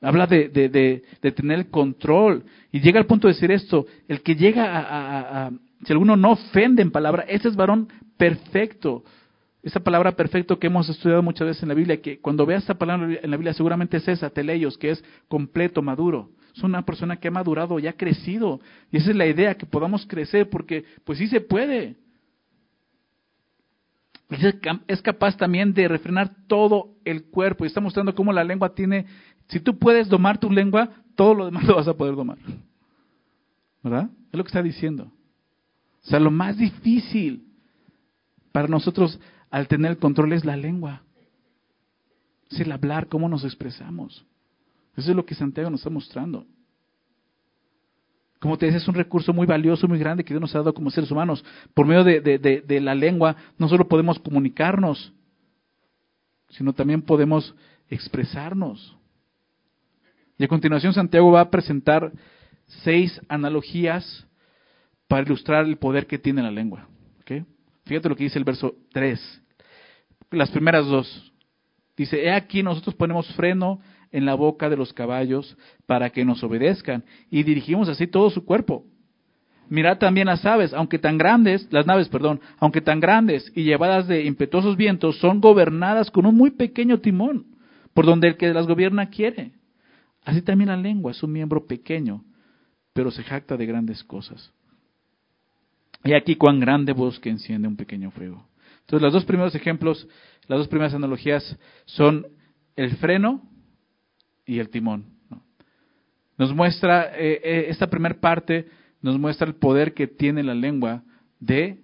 [0.00, 2.44] habla de, de, de, tener el control.
[2.72, 5.50] Y llega al punto de decir esto, el que llega a,
[5.84, 9.04] si alguno no ofende en palabra, ese es varón perfecto
[9.62, 12.78] esa palabra perfecto que hemos estudiado muchas veces en la Biblia, que cuando veas esta
[12.78, 16.30] palabra en la Biblia seguramente es esa, teleios, que es completo, maduro.
[16.56, 18.60] Es una persona que ha madurado y ha crecido.
[18.90, 21.96] Y esa es la idea, que podamos crecer, porque pues sí se puede.
[24.86, 27.64] Es capaz también de refrenar todo el cuerpo.
[27.64, 29.06] Y está mostrando cómo la lengua tiene,
[29.50, 32.38] si tú puedes domar tu lengua, todo lo demás lo vas a poder domar.
[33.82, 34.10] ¿Verdad?
[34.32, 35.10] Es lo que está diciendo.
[36.04, 37.46] O sea, lo más difícil
[38.52, 39.18] para nosotros
[39.50, 41.02] al tener el control es la lengua.
[42.48, 44.24] Es el hablar, cómo nos expresamos.
[44.96, 46.46] Eso es lo que Santiago nos está mostrando.
[48.38, 50.74] Como te decía, es un recurso muy valioso, muy grande que Dios nos ha dado
[50.74, 51.44] como seres humanos.
[51.74, 55.12] Por medio de, de la lengua no solo podemos comunicarnos,
[56.50, 57.54] sino también podemos
[57.88, 58.96] expresarnos.
[60.40, 62.12] Y a continuación Santiago va a presentar
[62.82, 64.26] seis analogías
[65.06, 66.88] para ilustrar el poder que tiene la lengua.
[67.84, 69.42] Fíjate lo que dice el verso 3.
[70.30, 71.32] Las primeras dos.
[71.94, 76.42] Dice, he aquí nosotros ponemos freno en la boca de los caballos para que nos
[76.42, 78.86] obedezcan y dirigimos así todo su cuerpo.
[79.68, 84.08] Mirad también las aves, aunque tan grandes, las naves, perdón, aunque tan grandes y llevadas
[84.08, 87.44] de impetuosos vientos, son gobernadas con un muy pequeño timón,
[87.92, 89.59] por donde el que las gobierna quiere.
[90.24, 92.24] Así también la lengua es un miembro pequeño,
[92.92, 94.52] pero se jacta de grandes cosas.
[96.04, 98.46] Y aquí cuán grande bosque enciende un pequeño fuego.
[98.80, 100.08] Entonces, los dos primeros ejemplos,
[100.46, 102.26] las dos primeras analogías son
[102.76, 103.42] el freno
[104.46, 105.04] y el timón.
[106.38, 108.68] Nos muestra, eh, eh, esta primera parte
[109.02, 111.02] nos muestra el poder que tiene la lengua
[111.38, 111.82] de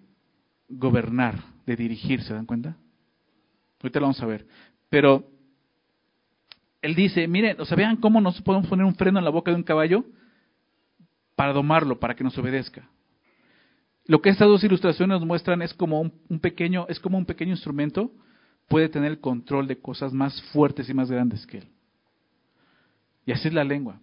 [0.68, 2.76] gobernar, de dirigir, ¿se dan cuenta?
[3.82, 4.46] Ahorita lo vamos a ver.
[4.88, 5.30] Pero
[6.86, 9.50] él dice, miren, o sea, vean cómo nos podemos poner un freno en la boca
[9.50, 10.04] de un caballo
[11.34, 12.88] para domarlo, para que nos obedezca.
[14.06, 17.50] Lo que estas dos ilustraciones nos muestran es como un, pequeño, es como un pequeño
[17.50, 18.12] instrumento
[18.68, 21.68] puede tener el control de cosas más fuertes y más grandes que él.
[23.24, 24.00] Y así es la lengua.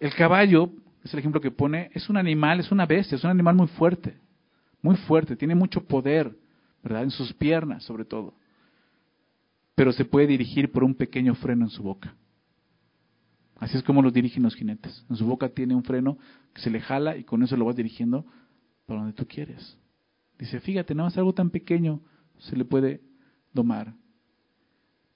[0.00, 0.70] El caballo,
[1.02, 3.68] es el ejemplo que pone, es un animal, es una bestia, es un animal muy
[3.68, 4.18] fuerte,
[4.82, 6.34] muy fuerte, tiene mucho poder,
[6.82, 7.04] ¿verdad?
[7.04, 8.34] En sus piernas, sobre todo.
[9.74, 12.14] Pero se puede dirigir por un pequeño freno en su boca.
[13.56, 15.04] Así es como lo dirigen los jinetes.
[15.08, 16.18] En su boca tiene un freno
[16.52, 18.26] que se le jala y con eso lo vas dirigiendo
[18.86, 19.78] para donde tú quieres.
[20.38, 22.00] Dice, fíjate, nada más algo tan pequeño
[22.38, 23.00] se le puede
[23.52, 23.94] domar.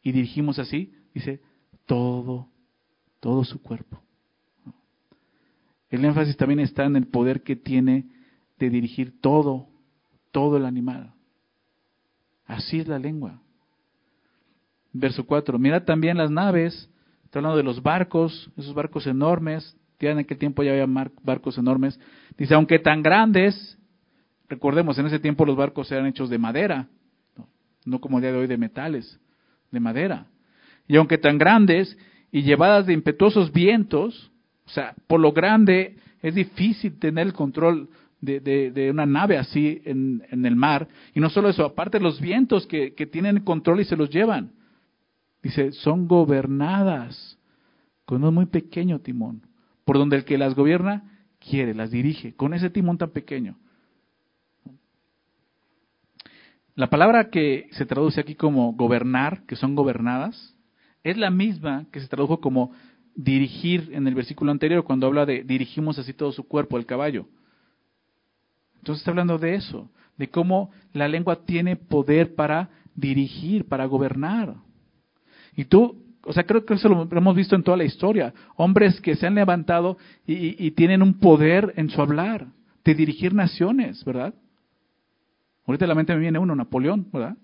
[0.03, 1.43] Y dirigimos así, dice,
[1.87, 2.49] todo,
[3.21, 4.01] todo su cuerpo.
[5.91, 8.09] El énfasis también está en el poder que tiene
[8.59, 9.69] de dirigir todo,
[10.31, 11.15] todo el animal.
[12.45, 13.43] Así es la lengua.
[14.93, 15.59] Verso 4.
[15.59, 16.91] Mira también las naves,
[17.25, 20.87] está hablando de los barcos, esos barcos enormes, ya en aquel tiempo ya había
[21.23, 21.99] barcos enormes.
[22.37, 23.79] Dice, aunque tan grandes,
[24.49, 26.89] recordemos, en ese tiempo los barcos eran hechos de madera,
[27.85, 29.19] no, como el día de hoy de metales,
[29.71, 30.27] de madera.
[30.87, 31.97] Y aunque tan grandes
[32.31, 34.31] y llevadas de impetuosos vientos,
[34.67, 37.89] o sea, por lo grande es difícil tener el control
[38.21, 40.89] de, de, una nave así en, en, el mar.
[41.15, 44.53] Y no solo eso, aparte los vientos que, que tienen control y se los llevan.
[45.43, 47.39] Dice, son gobernadas
[48.05, 49.49] con un muy pequeño timón
[49.89, 53.57] por donde el que las gobierna quiere, las dirige, con ese timón tan pequeño.
[56.75, 60.55] La palabra que se traduce aquí como gobernar, que son gobernadas,
[61.03, 62.73] es la misma que se tradujo como
[63.15, 67.27] dirigir en el versículo anterior, cuando habla de dirigimos así todo su cuerpo, el caballo.
[68.77, 74.57] Entonces está hablando de eso, de cómo la lengua tiene poder para dirigir, para gobernar.
[75.59, 78.35] Y tú o sea, creo que eso lo hemos visto en toda la historia.
[78.57, 82.49] Hombres que se han levantado y, tienen un poder en su hablar,
[82.85, 84.35] de dirigir naciones, ¿verdad?
[85.67, 87.35] Ahorita la mente me viene uno, Napoleón, ¿verdad?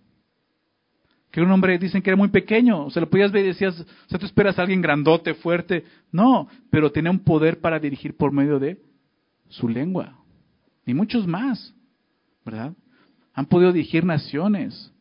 [1.31, 3.81] Que un hombre, dicen que era muy pequeño, o sea, lo podías ver y decías,
[3.81, 5.85] o sea, tú esperas a alguien grandote, fuerte.
[6.13, 8.79] No, pero tenía un poder para dirigir por medio de
[9.49, 10.19] su lengua.
[10.85, 11.75] Y muchos más,
[12.45, 12.75] ¿verdad?
[13.33, 14.93] Han podido dirigir naciones.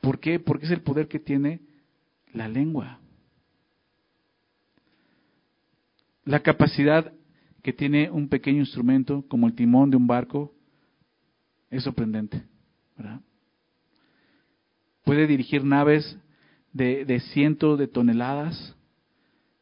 [0.00, 0.40] ¿Por qué?
[0.40, 1.67] Porque es el poder que tiene
[2.32, 3.00] la lengua.
[6.24, 7.12] La capacidad
[7.62, 10.54] que tiene un pequeño instrumento como el timón de un barco
[11.70, 12.42] es sorprendente,
[12.96, 13.20] ¿verdad?
[15.04, 16.18] Puede dirigir naves
[16.72, 18.76] de, cientos de toneladas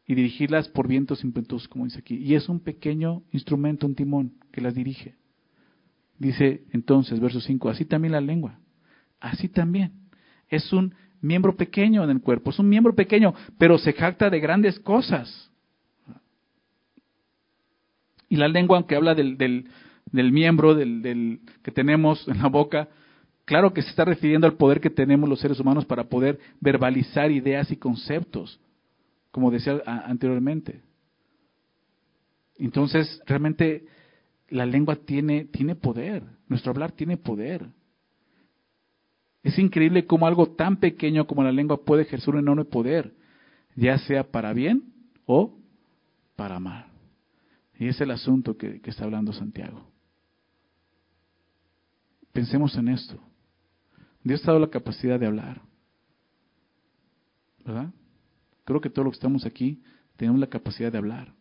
[0.07, 2.17] y dirigirlas por vientos impetuosos, como dice aquí.
[2.17, 5.15] Y es un pequeño instrumento, un timón, que las dirige.
[6.19, 8.59] Dice entonces, verso 5, así también la lengua,
[9.21, 9.93] así también.
[10.49, 14.41] Es un miembro pequeño en el cuerpo, es un miembro pequeño, pero se jacta de
[14.41, 15.51] grandes cosas.
[18.29, 22.89] Y la lengua, aunque habla del, del, miembro del, del, que tenemos en la boca,
[23.45, 27.31] claro que se está refiriendo al poder que tenemos los seres humanos para poder verbalizar
[27.31, 28.61] ideas y conceptos,
[29.31, 30.83] como decía anteriormente.
[32.59, 33.87] Entonces, realmente
[34.49, 37.67] la lengua tiene, tiene poder, nuestro hablar tiene poder.
[39.47, 43.15] Es increíble cómo algo tan pequeño como la lengua puede ejercer un enorme poder,
[43.77, 44.93] ya sea para bien
[45.25, 45.57] o
[46.35, 46.87] para mal.
[47.79, 49.87] Y es el asunto que, está hablando Santiago.
[52.33, 53.21] Pensemos en esto.
[54.25, 55.63] Dios ha dado la capacidad de hablar.
[57.65, 57.93] ¿Verdad?
[58.65, 59.81] Creo que todos los que estamos aquí
[60.17, 61.33] tenemos la capacidad de hablar.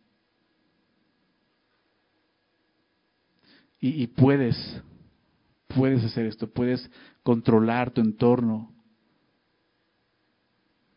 [3.80, 4.56] Y, y, puedes,
[5.76, 6.90] puedes hacer esto, puedes
[7.22, 8.72] controlar tu entorno.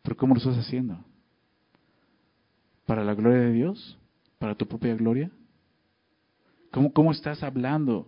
[0.02, 1.04] Pero ¿cómo lo estás haciendo?
[2.86, 4.00] ¿Para la gloria de Dios?
[4.40, 5.30] para tu propia gloria?
[6.72, 8.08] ¿Cómo, cómo estás hablando?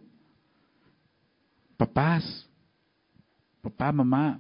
[1.78, 2.50] Papás,
[3.62, 4.40] papá, mamá,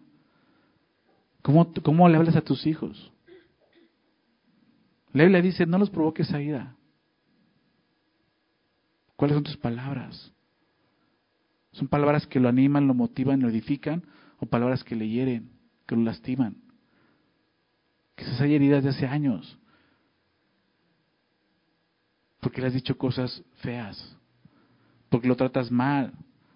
[1.41, 3.11] ¿cómo, ¿cómo le hablas a tus hijos?
[5.11, 6.75] La Biblia dice, no los provoques a ira.
[9.17, 10.31] ¿Cuáles son tus palabras?
[11.71, 14.03] ¿Son palabras que lo animan, lo motivan, lo edifican?
[14.39, 15.51] ¿O palabras que le hieren,
[15.87, 16.57] que lo lastiman?
[18.15, 19.57] Quizás hay heridas de hace años
[22.41, 24.17] porque le has dicho cosas feas,
[25.09, 26.11] porque lo tratas mal,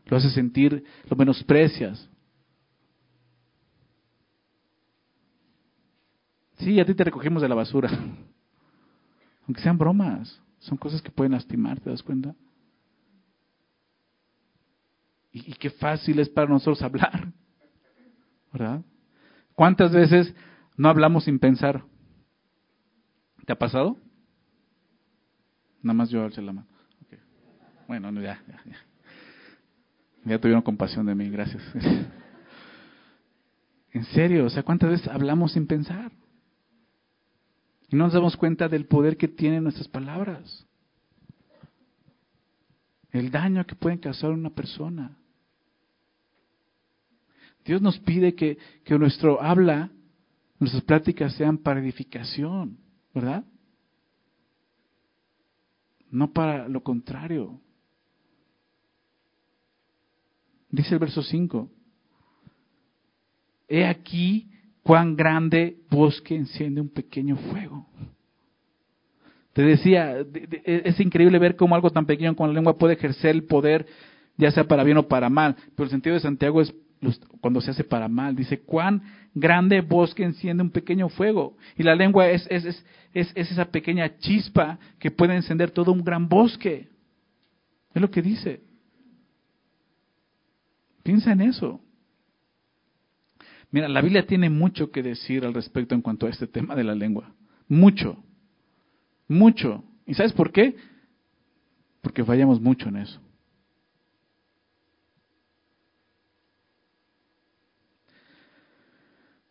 [0.06, 2.10] lo haces sentir, lo menosprecias.
[6.58, 7.90] Sí, a ti te recogimos de la basura,
[9.48, 12.36] aunque sean bromas, son cosas que pueden lastimar, ¿te das cuenta?
[15.36, 17.34] Y, qué fácil es para nosotros hablar,
[18.54, 18.82] ¿verdad?
[19.54, 20.34] ¿Cuántas veces
[20.78, 21.84] no hablamos sin pensar?
[23.46, 23.98] ¿Te ha pasado?
[25.82, 26.68] Nada más yo alcé la mano.
[27.86, 28.78] Bueno, ya, ya, ya.
[30.24, 31.62] Ya tuvieron compasión de mí, gracias.
[33.92, 36.14] en serio, o sea, ¿cuántas veces hablamos sin pensar?
[37.90, 40.66] Y no nos damos cuenta del poder que tienen nuestras palabras.
[43.12, 45.18] El daño que pueden causar una persona.
[47.66, 49.92] Dios nos pide que, que nuestro habla,
[50.60, 52.78] nuestras pláticas sean para edificación,
[53.14, 53.44] ¿verdad?
[56.16, 57.60] no para lo contrario.
[60.70, 61.70] Dice el verso 5,
[63.68, 64.50] he aquí
[64.82, 67.86] cuán grande bosque enciende un pequeño fuego.
[69.52, 70.26] Te decía,
[70.64, 73.86] es increíble ver cómo algo tan pequeño como la lengua puede ejercer el poder,
[74.38, 75.56] ya sea para bien o para mal.
[75.76, 76.74] Pero el sentido de Santiago es
[77.42, 78.36] cuando se hace para mal.
[78.36, 79.02] Dice, cuán
[79.34, 81.58] grande bosque enciende un pequeño fuego.
[81.78, 86.04] Y la lengua es, es, es, es, esa pequeña chispa que puede encender todo un
[86.04, 86.90] gran bosque.
[87.94, 88.62] Es lo que dice.
[91.04, 91.82] Piensa en eso.
[93.72, 96.84] Mira, la Biblia tiene mucho que decir al respecto en cuanto a este tema de
[96.84, 97.34] la lengua.
[97.68, 98.24] Mucho.
[99.28, 99.84] Mucho.
[100.06, 100.76] ¿Y sabes por qué?
[102.02, 103.20] Porque fallamos mucho en eso.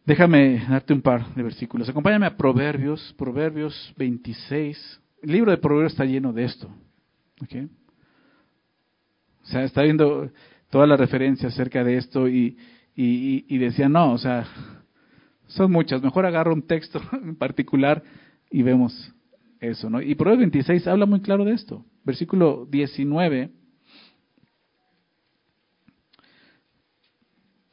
[0.06, 1.88] Déjame darte un par de versículos.
[1.88, 5.00] Acompáñame a Proverbios, Proverbios 26.
[5.22, 6.68] El libro de Proverbios está lleno de esto.
[7.42, 7.70] ¿okay?
[9.42, 10.30] O sea, está viendo
[10.68, 12.58] toda la referencia acerca de esto y,
[12.94, 14.46] y, decía, no, o sea,
[15.46, 16.02] son muchas.
[16.02, 18.02] Mejor agarro un texto en particular
[18.50, 19.10] y vemos
[19.58, 19.88] eso.
[19.88, 20.02] ¿no?
[20.02, 21.82] Y Proverbios 26 habla muy claro de esto.
[22.04, 23.50] Versículo 19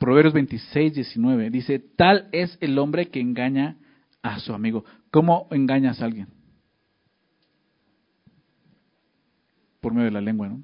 [0.01, 3.77] Proverbios 26, 19 dice, tal es el hombre que engaña
[4.23, 4.83] a su amigo.
[5.11, 6.27] ¿Cómo engañas a alguien?
[9.79, 10.63] Por medio de la lengua, ¿no?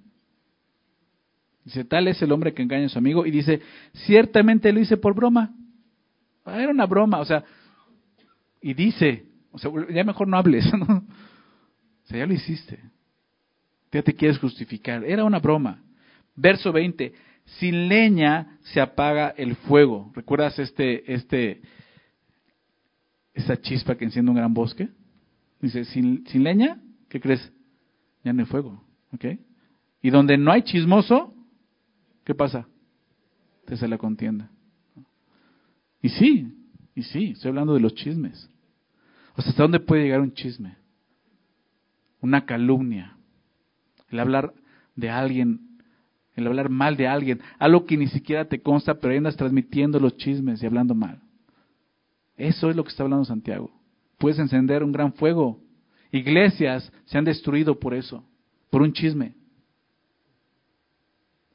[1.64, 3.62] Dice, tal es el hombre que engaña a su amigo y dice,
[4.08, 5.54] ciertamente lo hice por broma.
[6.44, 7.44] Ah, era una broma, o sea,
[8.60, 10.96] y dice, o sea, ya mejor no hables, ¿no?
[10.96, 12.80] O sea, ya lo hiciste.
[13.92, 15.04] Ya te quieres justificar.
[15.06, 15.84] Era una broma.
[16.36, 17.14] Verso 20,
[17.60, 20.12] sin leña se apaga el fuego.
[20.14, 21.62] ¿Recuerdas este, este,
[23.34, 24.90] esa chispa que enciende un gran bosque?
[25.62, 26.80] Dice, sin, sin leña,
[27.10, 27.52] ¿qué crees?
[28.24, 28.84] Ya no hay fuego.
[29.14, 29.26] ¿Ok?
[30.02, 31.34] Y donde no hay chismoso,
[32.24, 32.68] ¿qué pasa?
[33.66, 34.52] Te hace la contienda.
[36.02, 36.54] Y sí,
[36.94, 38.50] y sí, estoy hablando de los chismes.
[39.36, 40.76] O sea, ¿hasta dónde puede llegar un chisme?
[42.22, 43.18] Una calumnia.
[44.10, 44.54] El hablar
[44.96, 45.67] de alguien,
[46.38, 50.00] el hablar mal de alguien, algo que ni siquiera te consta, pero ahí andas transmitiendo
[50.00, 51.20] los chismes y hablando mal.
[52.38, 53.72] Eso es lo que está hablando Santiago.
[54.20, 55.60] Puedes encender un gran fuego.
[56.12, 58.24] Iglesias se han destruido por eso,
[58.70, 59.34] por un chisme,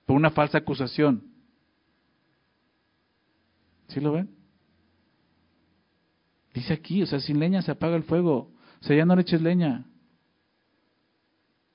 [0.05, 1.23] por una falsa acusación.
[3.87, 4.31] ¿Sí lo ven?
[6.55, 8.51] Dice aquí, o sea, sin leña se apaga el fuego.
[8.81, 9.87] O sea, ya no le eches leña.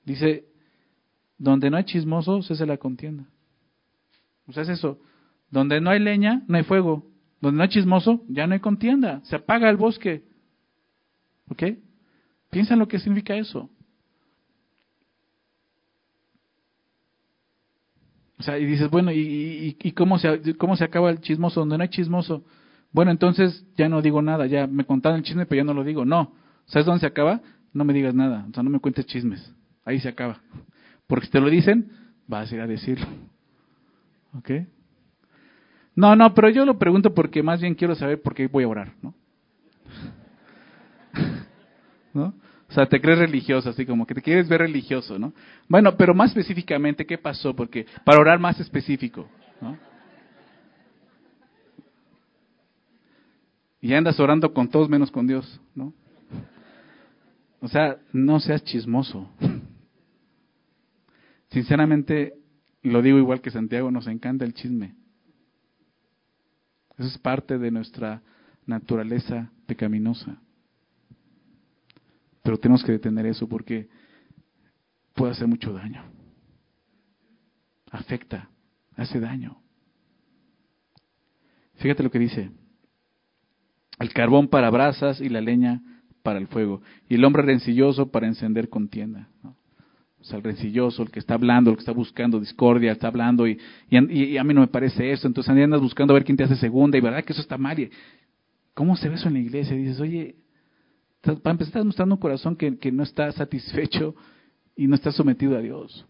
[0.04, 0.44] Dice,
[1.38, 3.24] donde no hay chismosos, es la contienda.
[4.46, 4.98] O sea, es eso.
[5.50, 7.06] Donde no hay leña, no hay fuego.
[7.40, 9.20] Donde no hay chismoso, ya no hay contienda.
[9.24, 10.24] Se apaga el bosque.
[11.48, 11.62] ¿Ok?
[12.50, 13.70] Piensa en lo que significa eso.
[18.38, 21.60] O sea, y dices, bueno, ¿y, y, cómo, se, cómo se acaba el chismoso?
[21.60, 22.44] Donde no hay chismoso.
[22.92, 25.84] Bueno, entonces ya no digo nada, ya me contaron el chisme, pero ya no lo
[25.84, 26.04] digo.
[26.04, 26.34] No.
[26.66, 27.40] ¿Sabes dónde se acaba?
[27.72, 29.52] No me digas nada, o sea, no me cuentes chismes.
[29.84, 30.40] Ahí se acaba.
[31.08, 31.90] Porque si te lo dicen,
[32.28, 33.06] vas a ir a decirlo.
[34.34, 34.50] ¿Ok?
[35.96, 38.68] No, no, pero yo lo pregunto porque más bien quiero saber por qué voy a
[38.68, 39.14] orar, ¿no?
[42.14, 42.34] ¿No?
[42.68, 45.32] O sea, te crees religioso, así como que te quieres ver religioso, ¿no?
[45.66, 47.56] Bueno, pero más específicamente, ¿qué pasó?
[47.56, 49.26] Porque para orar más específico,
[49.60, 49.76] ¿no?
[53.80, 55.94] Y andas orando con todos menos con Dios, ¿no?
[57.60, 59.30] O sea, no seas chismoso.
[61.58, 62.34] Sinceramente,
[62.82, 64.94] lo digo igual que Santiago, nos encanta el chisme.
[66.96, 68.22] Eso es parte de nuestra
[68.64, 70.40] naturaleza pecaminosa.
[72.44, 73.88] Pero tenemos que detener eso porque
[75.16, 76.04] puede hacer mucho daño.
[77.90, 78.48] Afecta,
[78.94, 79.60] hace daño.
[81.78, 82.52] Fíjate lo que dice.
[83.98, 85.82] El carbón para brasas y la leña
[86.22, 86.82] para el fuego.
[87.08, 89.28] Y el hombre rencilloso para encender contienda.
[90.24, 93.58] Sea, el rencilloso, el que está hablando, el que está buscando discordia, está hablando y,
[93.90, 95.26] a mí no me parece eso.
[95.26, 97.90] Entonces andas buscando a ver quién te hace segunda y verdad que eso está mal.
[98.74, 99.76] ¿Cómo se ve eso en la iglesia?
[99.76, 100.36] Y dices, oye,
[101.20, 104.14] para empezar estás mostrando un corazón que, que no está satisfecho
[104.76, 106.06] y no está sometido a Dios.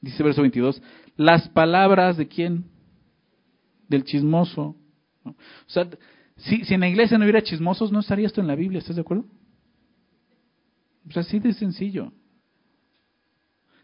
[0.00, 0.80] Dice verso 22,
[1.16, 2.64] las palabras de quién?
[3.88, 4.76] Del chismoso.
[5.24, 5.34] O
[5.66, 5.88] sea,
[6.36, 8.96] si, si en la iglesia no hubiera chismosos, no estaría esto en la Biblia, ¿estás
[8.96, 9.24] de acuerdo?
[11.10, 12.12] Sea, así de sencillo.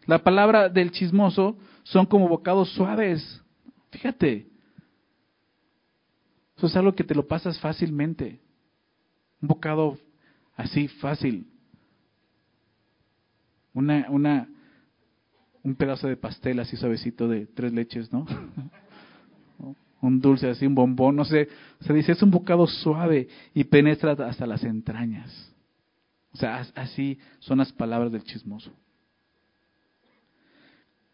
[0.05, 3.41] La palabra del chismoso son como bocados suaves.
[3.91, 4.47] Fíjate.
[6.57, 8.41] Eso es algo que te lo pasas fácilmente.
[9.41, 9.97] Un bocado
[10.55, 11.47] así fácil.
[13.73, 14.49] Una, una,
[15.63, 18.25] un pedazo de pastel así suavecito de tres leches, ¿no?
[20.03, 21.47] un dulce así, un bombón, no sé.
[21.81, 25.51] Se dice, es un bocado suave y penetra hasta las entrañas.
[26.33, 28.71] O sea, así son las palabras del chismoso.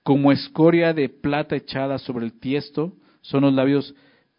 [0.03, 3.93] Como escoria de plata echada sobre el tiesto, son los labios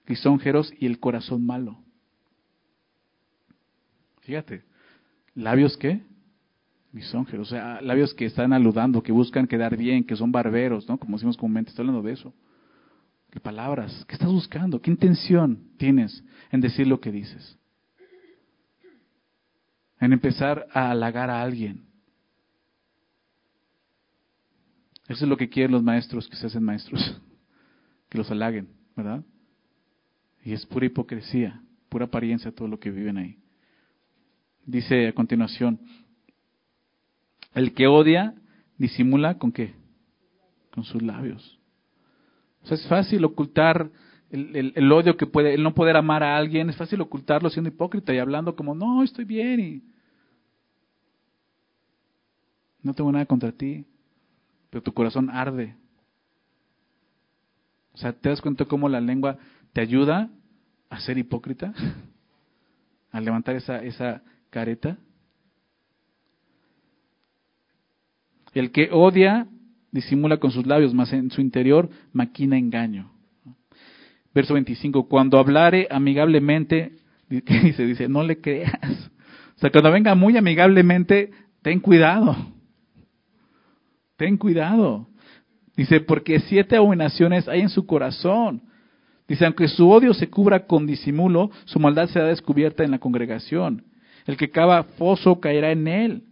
[0.06, 1.78] lisonjeros y el corazón malo.
[4.22, 4.64] Fíjate,
[5.34, 6.00] labios qué?
[6.92, 10.98] Lisonjeros, o sea, labios que están aludando, que buscan quedar bien, que son barberos, ¿no?
[10.98, 12.34] Como decimos comúnmente, estoy hablando de eso
[13.38, 14.04] palabras.
[14.08, 14.82] ¿Qué estás buscando?
[14.82, 17.56] ¿Qué intención tienes en decir lo que dices?
[20.00, 21.84] En empezar a halagar a alguien.
[25.06, 27.20] Eso es lo que quieren los maestros que se hacen maestros.
[28.08, 28.66] Que los halaguen,
[28.96, 29.22] ¿verdad?
[30.44, 33.38] Y es pura hipocresía, pura apariencia todo lo que viven ahí.
[34.66, 35.78] Dice a continuación,
[37.54, 38.34] el que odia
[38.78, 39.74] disimula con qué?
[40.72, 41.59] Con sus labios.
[42.62, 43.90] O sea, es fácil ocultar
[44.30, 48.14] el, odio que puede, el no poder amar a alguien, es fácil ocultarlo siendo hipócrita
[48.14, 49.82] y hablando como, no, estoy bien y
[52.82, 53.84] no tengo nada contra ti,
[54.70, 55.74] pero tu corazón arde.
[57.92, 59.36] O sea, ¿te das cuenta cómo la lengua
[59.72, 60.30] te ayuda
[60.88, 61.74] a ser hipócrita?
[63.12, 64.96] A levantar esa, esa careta.
[68.54, 69.48] El que odia
[69.92, 73.10] disimula con sus labios, mas en su interior maquina engaño.
[74.34, 76.92] Verso 25, cuando hablare amigablemente,
[77.28, 77.84] ¿qué dice?
[77.86, 79.10] Dice, no le creas.
[79.56, 81.30] O sea, cuando venga muy amigablemente,
[81.62, 82.36] ten cuidado.
[84.16, 85.08] Ten cuidado.
[85.76, 88.62] Dice, porque siete abominaciones hay en su corazón.
[89.26, 93.84] Dice, aunque su odio se cubra con disimulo, su maldad será descubierta en la congregación.
[94.26, 96.24] El que cava foso caerá en él,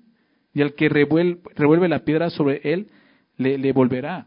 [0.53, 2.89] y el que revuelve, la piedra sobre él
[3.39, 4.27] le, volverá.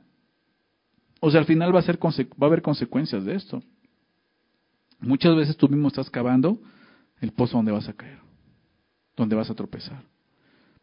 [1.20, 2.09] O sea, al final va a, ser, va
[2.41, 3.62] a haber consecuencias de esto.
[4.99, 6.59] Muchas veces tú mismo estás cavando
[7.20, 8.20] el pozo donde vas a caer,
[9.16, 10.03] donde vas a tropezar.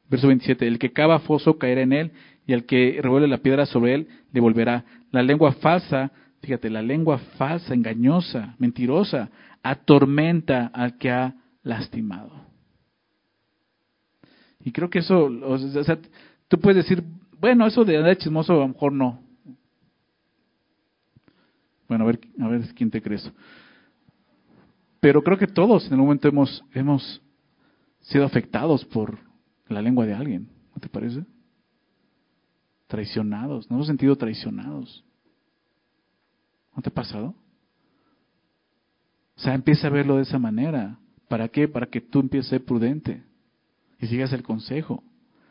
[0.08, 2.12] Verso 27, el que cava foso caerá en él,
[2.46, 4.84] y el que revuelve la piedra sobre él le volverá.
[5.10, 9.30] La lengua falsa, fíjate, la lengua falsa, engañosa, mentirosa,
[9.62, 12.32] atormenta al que ha lastimado.
[14.64, 15.98] Y creo que eso, o sea,
[16.48, 17.04] tú puedes decir,
[17.40, 19.22] bueno, eso de andar chismoso a lo mejor no.
[21.88, 23.30] Bueno, a ver, a ver quién te crees.
[25.00, 27.22] Pero creo que todos en el momento hemos, hemos
[28.00, 29.18] sido afectados por
[29.68, 31.24] la lengua de alguien, ¿no te parece?
[32.86, 35.04] Traicionados, nos hemos sentido traicionados.
[36.74, 37.34] ¿No te ha pasado?
[39.36, 40.98] O sea, empieza a verlo de esa manera.
[41.28, 41.68] ¿Para qué?
[41.68, 43.22] Para que tú empieces a ser prudente
[44.00, 45.02] y sigas el consejo.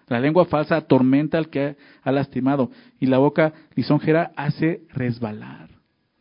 [0.08, 5.70] La lengua falsa atormenta al que ha lastimado y la boca lisonjera hace resbalar.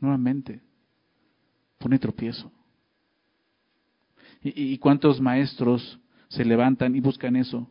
[0.00, 0.60] Nuevamente,
[1.78, 2.50] pone tropiezo.
[4.42, 7.70] ¿Y, y cuántos maestros se levantan y buscan eso?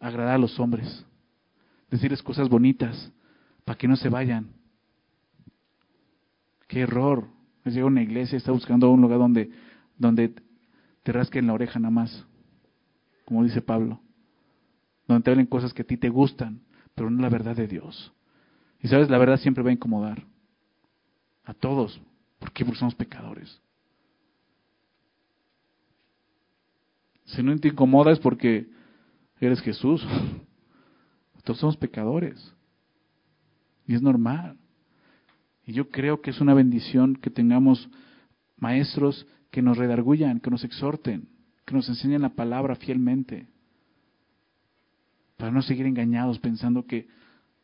[0.00, 1.04] Agradar a los hombres,
[1.90, 3.12] decirles cosas bonitas
[3.64, 4.48] para que no se vayan.
[6.66, 7.26] Qué error.
[7.64, 9.50] Llega a una iglesia, está buscando un lugar donde,
[9.98, 10.32] donde
[11.02, 12.24] te rasquen la oreja nada más,
[13.26, 14.00] como dice Pablo.
[15.08, 16.60] Donde te hablen cosas que a ti te gustan,
[16.94, 18.12] pero no la verdad de Dios.
[18.80, 20.24] Y sabes, la verdad siempre va a incomodar.
[21.44, 22.00] A todos.
[22.38, 22.64] ¿Por qué?
[22.64, 23.60] Porque somos pecadores.
[27.24, 28.68] Si no te incomoda es porque
[29.40, 30.06] eres Jesús.
[31.44, 32.54] Todos somos pecadores.
[33.86, 34.58] Y es normal.
[35.64, 37.88] Y yo creo que es una bendición que tengamos
[38.56, 41.28] maestros que nos redargullan, que nos exhorten,
[41.64, 43.48] que nos enseñen la palabra fielmente.
[45.38, 47.08] Para no seguir engañados pensando que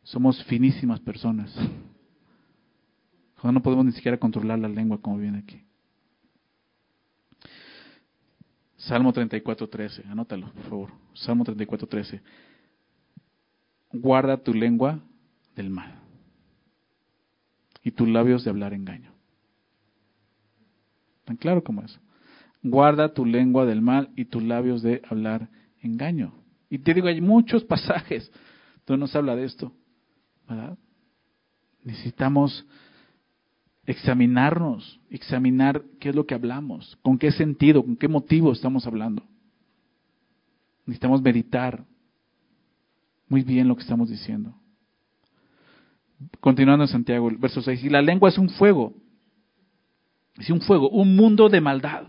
[0.04, 1.52] somos finísimas personas.
[3.40, 5.62] Cuando no podemos ni siquiera controlar la lengua como viene aquí.
[8.76, 10.90] Salmo 34.13, anótalo, por favor.
[11.14, 12.20] Salmo 34.13.
[13.92, 15.00] Guarda tu lengua
[15.56, 15.98] del mal
[17.82, 19.12] y tus labios de hablar engaño.
[21.24, 21.98] Tan claro como eso.
[22.62, 25.48] Guarda tu lengua del mal y tus labios de hablar
[25.82, 26.43] engaño.
[26.70, 28.30] Y te digo, hay muchos pasajes
[28.86, 29.72] donde nos habla de esto.
[30.48, 30.76] ¿verdad?
[31.82, 32.66] Necesitamos
[33.86, 39.22] examinarnos, examinar qué es lo que hablamos, con qué sentido, con qué motivo estamos hablando.
[40.86, 41.84] Necesitamos meditar
[43.28, 44.54] muy bien lo que estamos diciendo.
[46.40, 48.94] Continuando en Santiago, el verso 6, y la lengua es un fuego,
[50.38, 52.08] es un fuego, un mundo de maldad.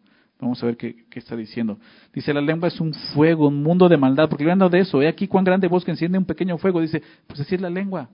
[0.41, 1.77] Vamos a ver qué, está diciendo.
[2.13, 5.07] Dice, la lengua es un fuego, un mundo de maldad, porque hablando de eso, he
[5.07, 6.81] aquí cuán grande bosque enciende un pequeño fuego.
[6.81, 8.09] Dice, pues así es la lengua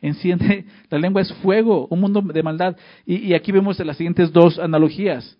[0.00, 2.76] enciende, la lengua es fuego, un mundo de maldad.
[3.04, 5.38] Y, aquí vemos las siguientes dos analogías,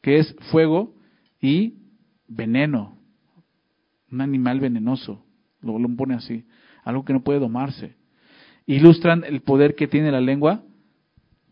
[0.00, 0.94] que es fuego
[1.40, 1.74] y
[2.26, 2.96] veneno,
[4.10, 5.24] un animal venenoso,
[5.60, 6.44] lo, lo pone así,
[6.84, 7.94] algo que no puede domarse.
[8.66, 10.62] Ilustran el poder que tiene la lengua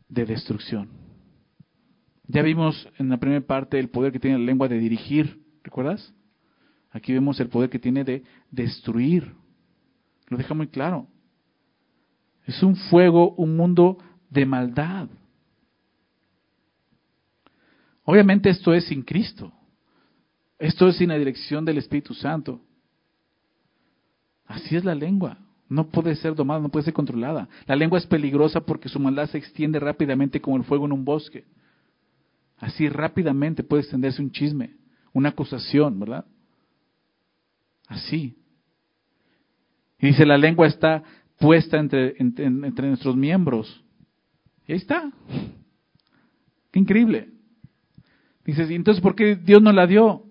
[0.09, 1.00] de destrucción.
[2.33, 6.15] Ya vimos en la primera parte el poder que tiene la lengua de dirigir, ¿recuerdas?
[6.93, 8.23] Aquí vemos el poder que tiene de
[8.53, 9.35] destruir.
[10.29, 11.09] Lo deja muy claro.
[12.47, 13.99] Es un fuego, un mundo
[14.31, 15.09] de maldad.
[18.05, 19.53] Obviamente esto es sin Cristo.
[20.57, 22.61] Esto es sin la dirección del Espíritu Santo.
[24.47, 25.37] Así es la lengua.
[25.69, 27.49] No puede ser domada, no puede ser controlada.
[27.67, 31.05] La lengua es peligrosa porque su maldad se extiende rápidamente como el fuego en un
[31.05, 31.45] bosque.
[32.61, 34.77] Así rápidamente puede extenderse un chisme,
[35.15, 36.27] una acusación, ¿verdad?
[37.89, 38.37] Así.
[39.99, 41.03] Y dice, la lengua está
[41.39, 43.83] puesta entre, entre, nuestros miembros
[44.67, 45.11] Y ahí está.
[46.71, 47.31] Qué increíble.
[48.45, 50.27] Dices, ¿y entonces por qué Dios no la dio?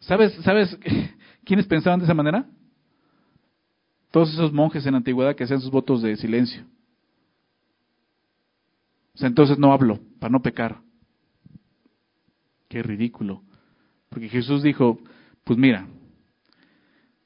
[0.00, 0.78] ¿Sabes, ¿Sabes
[1.44, 2.46] quiénes pensaban de esa manera?
[4.10, 6.64] Todos esos monjes en la antigüedad que hacían sus votos de silencio.
[9.16, 10.83] Entonces no hablo, para no pecar.
[12.74, 13.40] Qué ridículo.
[14.08, 14.98] Porque Jesús dijo,
[15.44, 15.86] pues mira,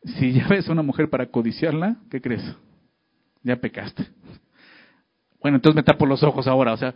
[0.05, 2.44] si ya ves a una mujer para codiciarla, ¿qué crees?
[3.42, 4.09] Ya pecaste.
[5.40, 6.74] Bueno, entonces me tapo los ojos ahora.
[6.74, 6.94] O sea,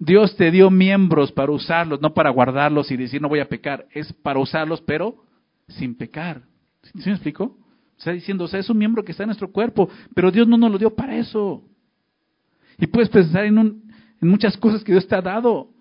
[0.00, 3.86] Dios te dio miembros para usarlos, no para guardarlos y decir no voy a pecar.
[3.92, 5.22] Es para usarlos, pero
[5.68, 6.42] sin pecar.
[6.82, 7.56] ¿Sí me explico?
[7.96, 10.58] Está diciendo, o sea, es un miembro que está en nuestro cuerpo, pero Dios no
[10.58, 11.62] nos lo dio para eso.
[12.78, 15.75] Y puedes pensar en, un, en muchas cosas que Dios te ha dado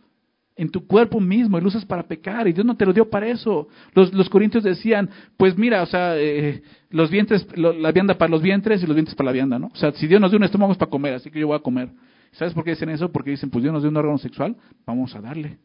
[0.56, 3.10] en tu cuerpo mismo y lo usas para pecar y Dios no te lo dio
[3.10, 3.68] para eso.
[3.94, 8.42] Los, los corintios decían, pues mira, o sea, eh, los vientres, la vianda para los
[8.42, 9.68] vientres y los vientres para la vianda, ¿no?
[9.68, 11.58] O sea, si Dios nos dio un estómago es para comer, así que yo voy
[11.58, 11.90] a comer.
[12.32, 13.12] ¿Sabes por qué dicen eso?
[13.12, 15.58] Porque dicen, pues Dios nos dio un órgano sexual, vamos a darle.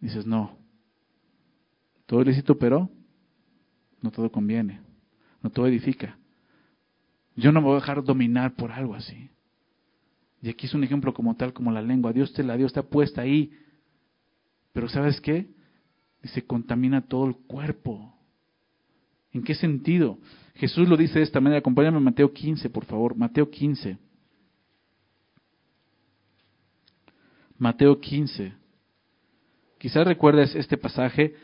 [0.00, 0.56] Dices, no.
[2.06, 2.90] Todo es lícito, pero
[4.00, 4.80] no todo conviene.
[5.42, 6.18] No todo edifica.
[7.36, 9.30] Yo no me voy a dejar dominar por algo así.
[10.42, 12.12] Y aquí es un ejemplo como tal, como la lengua.
[12.12, 13.52] Dios te la dio, está puesta ahí.
[14.72, 15.48] Pero ¿sabes qué?
[16.22, 18.14] Dice, contamina todo el cuerpo.
[19.32, 20.18] ¿En qué sentido?
[20.54, 21.60] Jesús lo dice de esta manera.
[21.60, 23.16] Acompáñame a Mateo 15, por favor.
[23.16, 23.98] Mateo 15.
[27.58, 28.54] Mateo 15.
[29.78, 31.34] Quizás recuerdes este pasaje,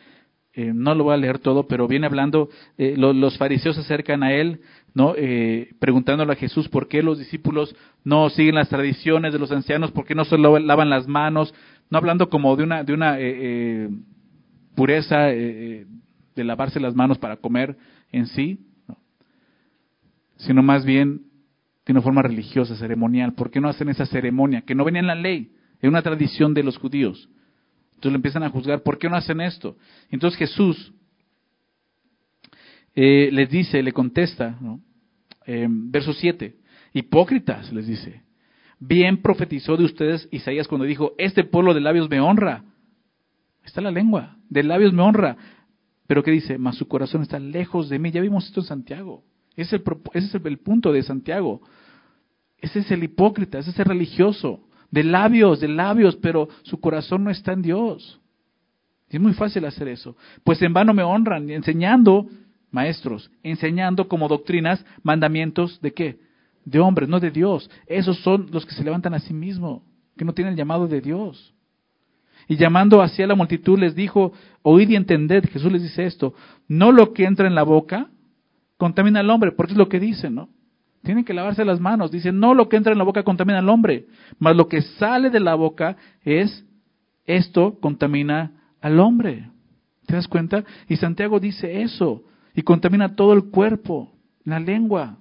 [0.59, 2.49] eh, no lo voy a leer todo, pero viene hablando,
[2.79, 4.63] eh, los fariseos se acercan a él,
[4.95, 5.13] ¿no?
[5.15, 9.93] Eh, preguntándole a Jesús por qué los discípulos no siguen las tradiciones de los ancianos,
[9.93, 11.53] por qué no solo lavan las manos,
[11.91, 13.19] no hablando como de una, de una
[14.75, 15.87] pureza de
[16.37, 17.77] lavarse las manos para comer
[18.11, 18.59] en sí,
[20.37, 21.21] sino más bien
[21.85, 23.35] de una forma religiosa, ceremonial.
[23.35, 24.63] ¿Por qué no hacen esa ceremonia?
[24.63, 25.53] Que no venía en la ley.
[25.81, 27.29] Es una tradición de los judíos.
[27.97, 29.76] Entonces le empiezan a juzgar, ¿por qué no hacen esto?
[30.11, 30.92] Entonces Jesús
[32.94, 34.80] eh, les dice, le contesta, ¿no?
[35.47, 36.57] verso 7,
[36.92, 38.22] hipócritas, les dice,
[38.80, 42.64] bien profetizó de ustedes Isaías cuando dijo, este pueblo de labios me honra.
[43.64, 45.36] Está la lengua, de labios me honra.
[46.07, 46.59] Pero ¿qué dice?
[46.59, 48.11] Mas su corazón está lejos de mí.
[48.11, 49.24] Ya vimos esto en Santiago.
[49.57, 49.82] Es el,
[50.12, 51.62] ese es el punto de Santiago.
[52.59, 57.24] Ese es el hipócrita, ese es el religioso de labios, de labios, pero su corazón
[57.24, 58.20] no está en Dios.
[59.09, 60.16] Es muy fácil hacer eso.
[60.45, 62.26] Pues en vano me honran, enseñando,
[62.70, 66.18] maestros, enseñando como doctrinas mandamientos de qué?
[66.64, 67.70] De hombres, no de Dios.
[67.87, 69.82] Esos son los que se levantan a sí mismos,
[70.16, 71.55] que no tienen el llamado de Dios.
[72.49, 74.32] Y llamando hacia la multitud les dijo,
[74.62, 76.34] oíd y entended, Jesús les dice esto,
[76.68, 78.09] no lo que entra en la boca
[78.76, 80.49] contamina al hombre, porque es lo que dice, ¿no?
[81.07, 82.11] Tienen que lavarse las manos.
[82.11, 84.07] Dice, no lo que entra en la boca contamina al hombre,
[84.41, 86.67] mas lo que sale de la boca es,
[87.25, 89.49] esto contamina al hombre.
[90.05, 90.65] ¿Te das cuenta?
[90.89, 92.25] Y Santiago dice eso,
[92.57, 95.17] y contamina todo el cuerpo, la lengua.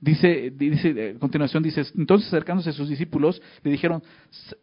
[0.00, 4.00] Dice, dice, a continuación dice, entonces acercándose a sus discípulos, le dijeron,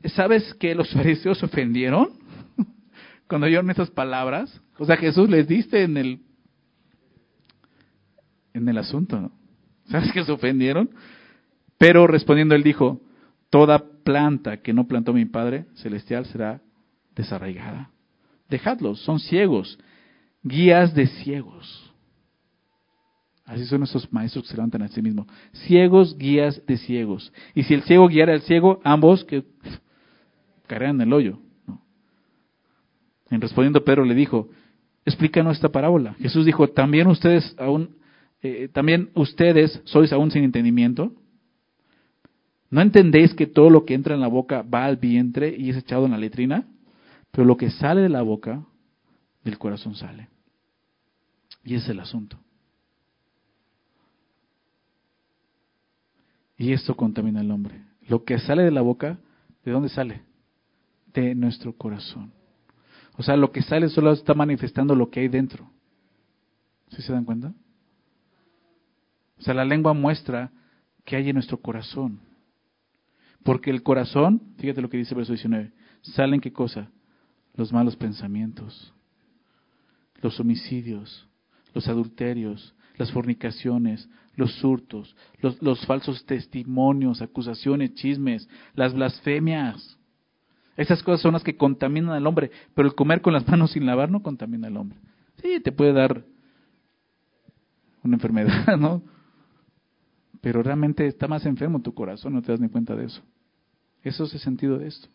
[0.05, 2.11] ¿sabes que los fariseos ofendieron?
[3.27, 4.61] Cuando oyeron esas palabras.
[4.77, 6.26] O sea, Jesús les diste en el
[8.57, 9.31] en el asunto, ¿no?
[9.85, 10.89] ¿Sabes que se ofendieron?
[11.77, 13.01] Pero respondiendo él dijo,
[13.49, 16.61] toda planta que no plantó mi Padre Celestial será
[17.15, 17.91] desarraigada.
[18.49, 19.79] Dejadlos, son ciegos,
[20.43, 21.93] guías de ciegos.
[23.45, 25.27] Así son esos maestros que se levantan a sí mismos.
[25.53, 27.31] Ciegos, guías de ciegos.
[27.55, 29.45] Y si el ciego guiara al ciego, ambos que
[30.67, 31.39] caerán en el hoyo.
[33.29, 34.49] En respondiendo Pedro le dijo,
[35.05, 36.13] explícanos esta parábola.
[36.15, 37.96] Jesús dijo, también ustedes aún
[38.41, 41.13] eh, también ustedes sois aún sin entendimiento.
[42.69, 45.77] ¿No entendéis que todo lo que entra en la boca va al vientre y es
[45.77, 46.67] echado en la letrina?
[47.31, 48.65] Pero lo que sale de la boca,
[49.43, 50.29] del corazón sale.
[51.63, 52.37] Y ese es el asunto.
[56.57, 57.81] Y esto contamina al hombre.
[58.07, 59.19] Lo que sale de la boca,
[59.63, 60.21] ¿de dónde sale?
[61.13, 62.31] De nuestro corazón.
[63.17, 65.69] O sea, lo que sale solo está manifestando lo que hay dentro.
[66.89, 67.53] ¿Sí se dan cuenta?
[69.39, 70.51] O sea, la lengua muestra
[71.05, 72.19] que hay en nuestro corazón.
[73.43, 75.71] Porque el corazón, fíjate lo que dice el verso 19,
[76.01, 76.89] salen qué cosa?
[77.55, 78.93] Los malos pensamientos,
[80.21, 81.27] los homicidios,
[81.73, 89.97] los adulterios, las fornicaciones, los hurtos, los, falsos testimonios, acusaciones, chismes, las blasfemias.
[90.75, 93.85] Esas cosas son las que contaminan al hombre, pero el comer con las manos sin
[93.85, 94.99] lavar no contamina al hombre.
[95.41, 96.23] Sí, te puede dar
[98.03, 99.01] una enfermedad, ¿no?
[100.47, 103.21] Pero realmente está más enfermo tu corazón, no te das ni cuenta de eso.
[104.01, 105.09] Eso es el sentido de esto.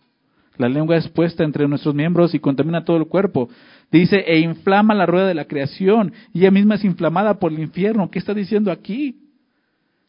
[0.59, 3.49] La lengua es puesta entre nuestros miembros y contamina todo el cuerpo.
[3.91, 7.61] Dice, e inflama la rueda de la creación, y ella misma es inflamada por el
[7.61, 8.11] infierno.
[8.11, 9.23] ¿Qué está diciendo aquí?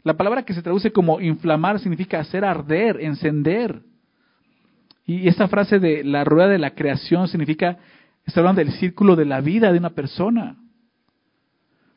[0.04, 3.80] La palabra que se traduce como inflamar significa hacer arder, encender.
[5.06, 7.78] Y esta frase de la rueda de la creación significa,
[8.26, 10.58] está hablando del círculo de la vida de una persona.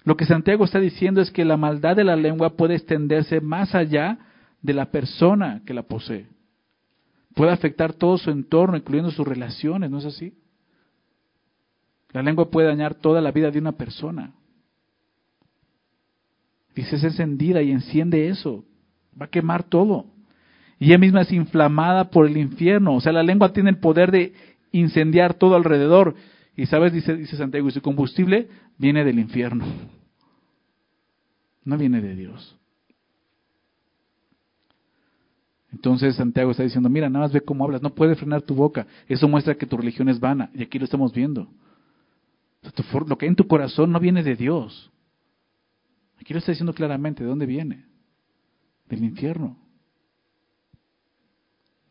[0.06, 3.74] Lo que Santiago está diciendo es que la maldad de la lengua puede extenderse más
[3.74, 4.18] allá
[4.62, 6.28] de la persona que la posee.
[7.34, 10.32] Puede afectar todo su entorno, incluyendo sus relaciones, ¿no es así?
[12.12, 14.32] La lengua puede dañar toda la vida de una persona.
[16.72, 18.64] Dice, es encendida y enciende eso.
[19.20, 20.06] Va a quemar todo.
[20.78, 22.94] Y ella misma es inflamada por el infierno.
[22.94, 24.34] O sea, la lengua tiene el poder de
[24.70, 26.14] incendiar todo alrededor.
[26.54, 28.48] Y sabes, dice, dice Santiago, y su combustible
[28.78, 29.95] viene del infierno.
[31.66, 32.56] No viene de Dios.
[35.72, 38.86] Entonces Santiago está diciendo, mira, nada más ve cómo hablas, no puedes frenar tu boca.
[39.08, 40.48] Eso muestra que tu religión es vana.
[40.54, 41.48] Y aquí lo estamos viendo.
[43.06, 44.90] Lo que hay en tu corazón no viene de Dios.
[46.20, 47.84] Aquí lo está diciendo claramente, ¿de dónde viene?
[48.88, 49.58] Del infierno.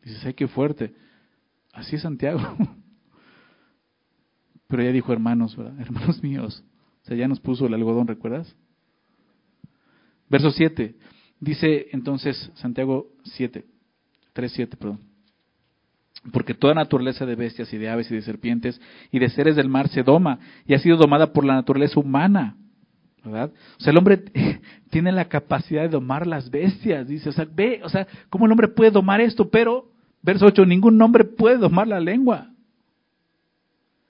[0.02, 0.94] Dices, ay, qué fuerte.
[1.74, 2.40] Así es Santiago.
[4.68, 5.56] Pero ya dijo hermanos.
[5.78, 6.64] Hermanos míos.
[7.02, 8.56] O sea, ya nos puso el algodón, ¿recuerdas?
[10.28, 10.94] Verso 7.
[11.40, 13.64] Dice entonces Santiago 7.
[14.34, 15.00] 3.7, perdón.
[16.32, 18.80] Porque toda naturaleza de bestias y de aves y de serpientes
[19.12, 22.56] y de seres del mar se doma y ha sido domada por la naturaleza humana.
[23.24, 23.52] ¿Verdad?
[23.78, 24.24] O sea, el hombre
[24.90, 27.08] tiene la capacidad de domar las bestias.
[27.08, 29.48] Dice, o sea, ve, o sea, ¿cómo el hombre puede domar esto?
[29.50, 29.90] Pero,
[30.22, 32.50] verso 8, ningún hombre puede domar la lengua.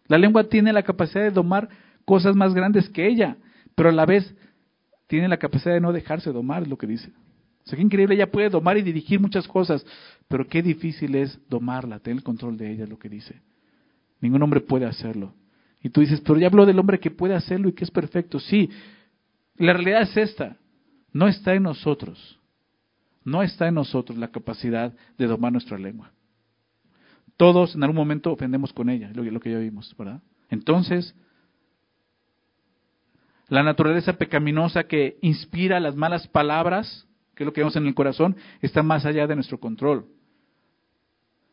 [0.06, 1.68] La lengua tiene la capacidad de domar
[2.04, 3.36] cosas más grandes que ella,
[3.74, 4.34] pero a la vez
[5.06, 7.12] tiene la capacidad de no dejarse domar, es lo que dice.
[7.64, 9.84] O sea, qué increíble, ella puede domar y dirigir muchas cosas,
[10.28, 13.40] pero qué difícil es domarla, tener el control de ella, es lo que dice.
[14.20, 15.34] Ningún hombre puede hacerlo.
[15.82, 18.38] Y tú dices, pero ya habló del hombre que puede hacerlo y que es perfecto.
[18.38, 18.70] Sí,
[19.56, 20.56] la realidad es esta,
[21.12, 22.38] no está en nosotros,
[23.24, 26.12] no está en nosotros la capacidad de domar nuestra lengua.
[27.36, 30.22] Todos en algún momento ofendemos con ella, lo, lo que ya vimos, ¿verdad?
[30.48, 31.14] Entonces,
[33.48, 37.94] la naturaleza pecaminosa que inspira las malas palabras que es lo que vemos en el
[37.94, 40.06] corazón, está más allá de nuestro control.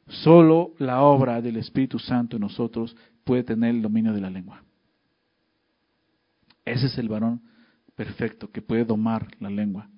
[0.08, 4.64] Solo la obra del Espíritu Santo en nosotros puede tener el dominio de la lengua.
[6.64, 7.42] Ese es el varón
[7.96, 9.90] perfecto que puede domar la lengua.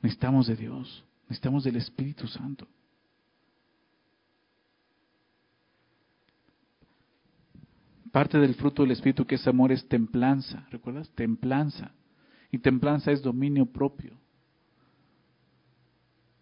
[0.00, 2.66] Necesitamos de Dios, necesitamos del Espíritu Santo.
[8.12, 11.10] Parte del fruto del Espíritu que es amor es templanza, ¿recuerdas?
[11.10, 11.92] Templanza.
[12.50, 14.12] Y templanza es dominio propio.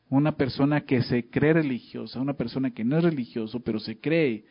[0.08, 4.44] Una persona que se cree religiosa, una persona que no es religioso, pero se cree,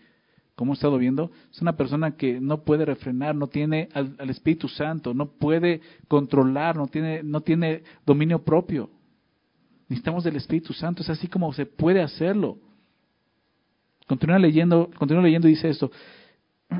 [0.55, 4.67] como he estado viendo, es una persona que no puede refrenar, no tiene al, Espíritu
[4.67, 8.89] Santo, no puede controlar, no tiene, no tiene dominio propio.
[9.87, 12.57] Necesitamos del Espíritu Santo, es así como se puede hacerlo.
[14.07, 15.89] Continúa leyendo, continúa leyendo y dice esto.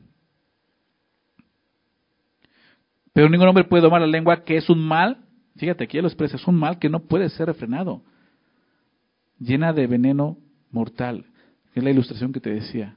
[3.12, 5.24] Pero ningún hombre puede domar la lengua, que es un mal,
[5.56, 8.02] fíjate, aquí lo expresa, es un mal que no puede ser refrenado,
[9.40, 10.38] llena de veneno
[10.70, 11.24] mortal,
[11.74, 12.96] es la ilustración que te decía.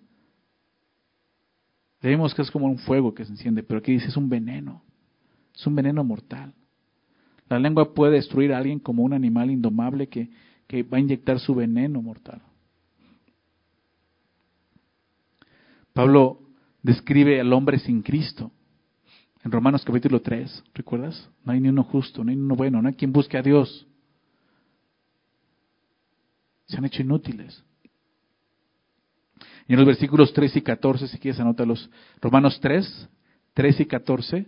[2.02, 4.84] Vemos que es como un fuego que se enciende, pero aquí dice es un veneno,
[5.56, 6.54] es un veneno mortal.
[7.50, 10.30] La lengua puede destruir a alguien como un animal indomable que,
[10.68, 12.42] que va a inyectar su veneno mortal.
[15.94, 16.40] Pablo
[16.82, 18.52] describe al hombre sin Cristo
[19.44, 21.30] en Romanos capítulo 3, ¿recuerdas?
[21.44, 23.42] No hay ni uno justo, no hay ni uno bueno, no hay quien busque a
[23.42, 23.88] Dios.
[26.68, 27.64] Se han hecho inútiles.
[29.68, 31.90] Y en los versículos 3 y 14, si quieres anótalos,
[32.22, 33.10] Romanos 3,
[33.54, 34.46] 3 y 14,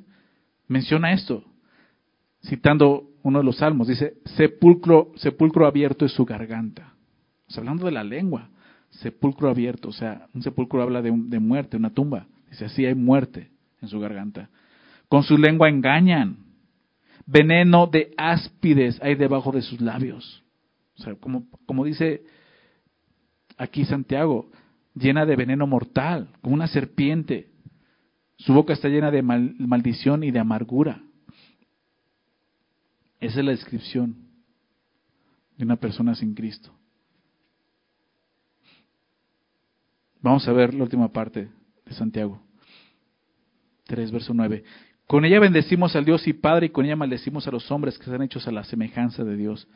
[0.67, 1.43] menciona esto,
[2.43, 6.93] citando uno de los salmos, dice, sepulcro, sepulcro abierto es su garganta.
[7.49, 8.49] O hablando de la lengua,
[8.99, 12.27] sepulcro abierto, o sea, un sepulcro habla de, muerte, una tumba.
[12.49, 13.49] Dice, así hay muerte
[13.81, 14.49] en su garganta.
[15.09, 16.37] Con su lengua engañan.
[17.25, 20.43] Veneno de áspides hay debajo de sus labios.
[20.97, 22.23] O sea, como, como dice
[23.57, 24.49] aquí Santiago,
[24.93, 27.49] llena de veneno mortal, como una serpiente.
[28.37, 31.01] Su boca está llena de maldición y de amargura.
[33.19, 34.17] Esa es la descripción
[35.57, 36.73] de una persona sin Cristo.
[40.23, 41.49] Vamos a ver la última parte
[41.85, 42.41] de Santiago.
[43.87, 44.63] 3, verso 9.
[45.05, 48.05] Con ella bendecimos al Dios y Padre y con ella maldecimos a los hombres que
[48.05, 49.67] están hechos a la semejanza de Dios.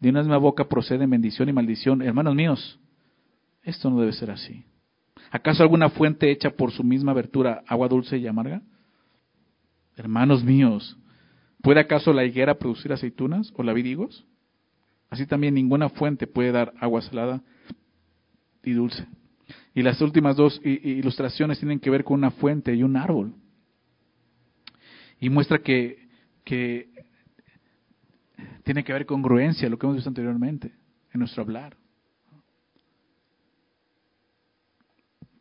[0.00, 2.02] De una misma boca proceden bendición y maldición.
[2.02, 2.80] Hermanos míos,
[3.62, 4.64] esto no debe ser así.
[5.30, 8.62] ¿Acaso alguna fuente hecha por su misma abertura agua dulce y amarga?
[9.96, 10.98] Hermanos míos,
[11.62, 13.72] ¿puede acaso la higuera producir aceitunas o la
[15.08, 17.44] Así también ninguna fuente puede dar agua salada
[18.64, 19.06] y dulce.
[19.74, 23.34] Y las últimas dos ilustraciones tienen que ver con una fuente y un árbol.
[25.18, 26.08] Y muestra que,
[28.62, 30.72] tiene que ver con congruencia, lo que hemos visto anteriormente,
[31.12, 31.76] en nuestro hablar.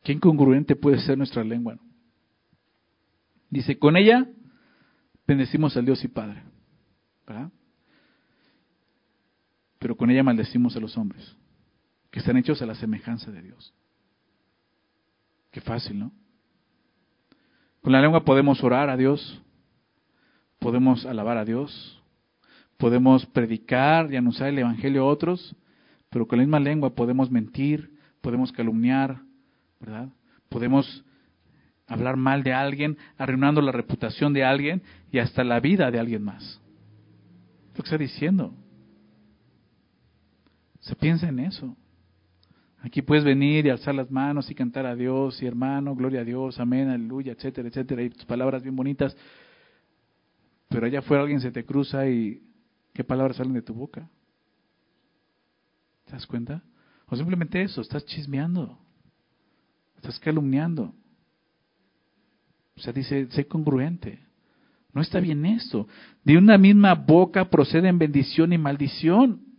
[0.04, 1.78] ¿Qué incongruente puede ser nuestra lengua?
[3.50, 4.28] Dice, con ella
[5.28, 6.44] bendecimos al Dios y Padre.
[7.26, 7.52] ¿verdad?
[9.80, 11.36] Pero con ella maldecimos a los hombres,
[12.10, 13.74] que están hechos a la semejanza de Dios.
[15.54, 16.12] Qué fácil, ¿no?
[17.82, 19.40] Con la lengua podemos orar a Dios,
[20.58, 22.02] podemos alabar a Dios,
[22.78, 25.56] podemos predicar y anunciar el Evangelio a otros,
[26.10, 29.22] pero con la misma lengua podemos mentir, podemos calumniar,
[29.80, 30.10] ¿verdad?
[30.50, 31.06] Podemos
[31.86, 34.82] hablar mal de alguien, arruinando la reputación de alguien
[35.12, 36.60] y hasta la vida de alguien más.
[37.68, 38.56] lo que está diciendo.
[40.80, 41.78] Se piensa en eso.
[42.84, 46.26] Aquí puedes venir y alzar las manos y cantar a Dios y hermano, gloria a
[46.26, 49.16] Dios, amén, aleluya, etcétera, etcétera, y tus palabras bien bonitas.
[50.68, 52.44] Pero allá afuera alguien se te cruza y
[52.94, 54.10] ¿qué palabras salen de tu boca?
[56.04, 56.62] ¿Te das cuenta?
[57.08, 58.78] O simplemente eso, estás chismeando,
[59.96, 60.94] estás calumniando.
[62.76, 64.20] O sea, dice, sé congruente.
[64.92, 65.88] No está bien esto.
[66.26, 69.53] De una misma boca proceden bendición y maldición.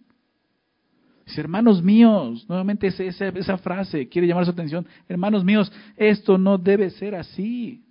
[1.26, 4.86] Hermanos míos, nuevamente esa, frase quiere llamar su atención.
[5.08, 7.82] Hermanos míos, esto no debe ser así.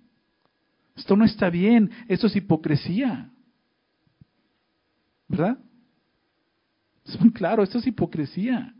[0.96, 1.90] Esto no está bien.
[2.08, 3.30] Esto es hipocresía.
[5.28, 5.58] ¿Verdad?
[7.04, 8.72] Es muy claro, esto es hipocresía.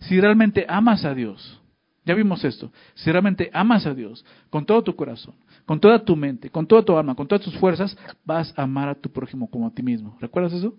[0.00, 1.60] Si realmente amas a Dios,
[2.04, 2.72] ya vimos esto.
[2.94, 5.34] Si realmente amas a Dios con todo tu corazón,
[5.66, 8.88] con toda tu mente, con toda tu alma, con todas tus fuerzas, vas a amar
[8.88, 10.16] a tu prójimo como a ti mismo.
[10.20, 10.74] ¿Recuerdas eso?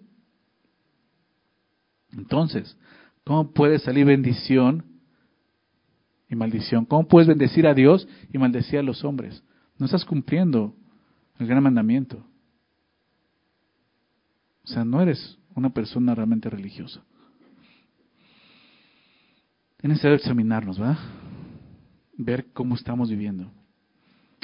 [2.16, 2.78] Entonces,
[3.24, 4.86] ¿cómo puede salir bendición
[6.30, 6.86] y maldición?
[6.86, 9.43] ¿Cómo puedes bendecir a Dios y maldecir a los hombres?
[9.78, 10.76] No estás cumpliendo
[11.39, 12.26] el gran mandamiento.
[14.64, 17.01] O sea, no eres una persona realmente religiosa.
[19.82, 20.97] Es necesario examinarnos, ¿verdad?
[22.18, 23.49] Ver cómo estamos viviendo.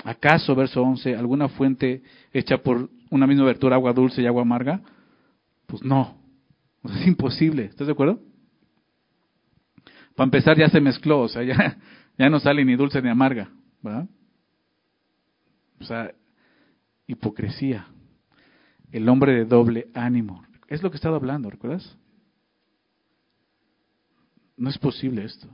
[0.04, 4.82] ¿Acaso, verso 11, alguna fuente hecha por una misma abertura, agua dulce y agua amarga?
[5.66, 6.16] Pues no,
[7.02, 8.20] es imposible, ¿estás de acuerdo?
[10.16, 11.78] Para empezar ya se mezcló, o sea, ya,
[12.18, 13.50] ya no sale ni dulce ni amarga,
[13.82, 14.08] ¿verdad?
[15.80, 16.14] O sea,
[17.08, 17.88] hipocresía,
[18.92, 20.46] el hombre de doble ánimo.
[20.68, 21.98] Es lo que he estado hablando, ¿recuerdas?
[24.58, 25.48] No es posible esto.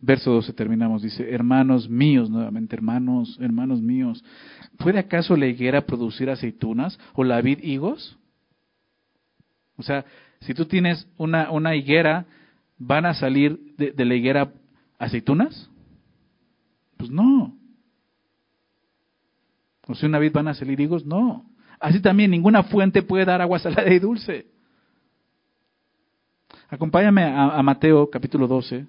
[0.00, 4.24] Verso 12 terminamos, dice, hermanos míos, nuevamente, hermanos, hermanos míos,
[4.76, 8.18] ¿puede acaso la higuera producir aceitunas o la vid higos?
[9.82, 10.04] O sea,
[10.42, 12.24] si tú tienes una, una higuera,
[12.78, 14.52] ¿van a salir de, la higuera
[14.96, 15.68] aceitunas?
[16.96, 17.58] Pues no.
[19.88, 21.44] O si una vid van a salir higos, no.
[21.80, 24.46] Así también ninguna fuente puede dar agua salada y dulce.
[26.68, 28.86] Acompáñame a, Mateo capítulo 12.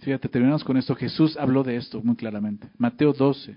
[0.00, 0.94] Fíjate, terminamos con esto.
[0.94, 2.68] Jesús habló de esto muy claramente.
[2.76, 3.56] Mateo 12,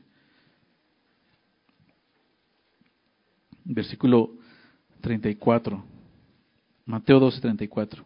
[3.68, 4.32] versículo
[5.02, 5.84] 34.
[6.86, 8.06] Mateo 12, 34.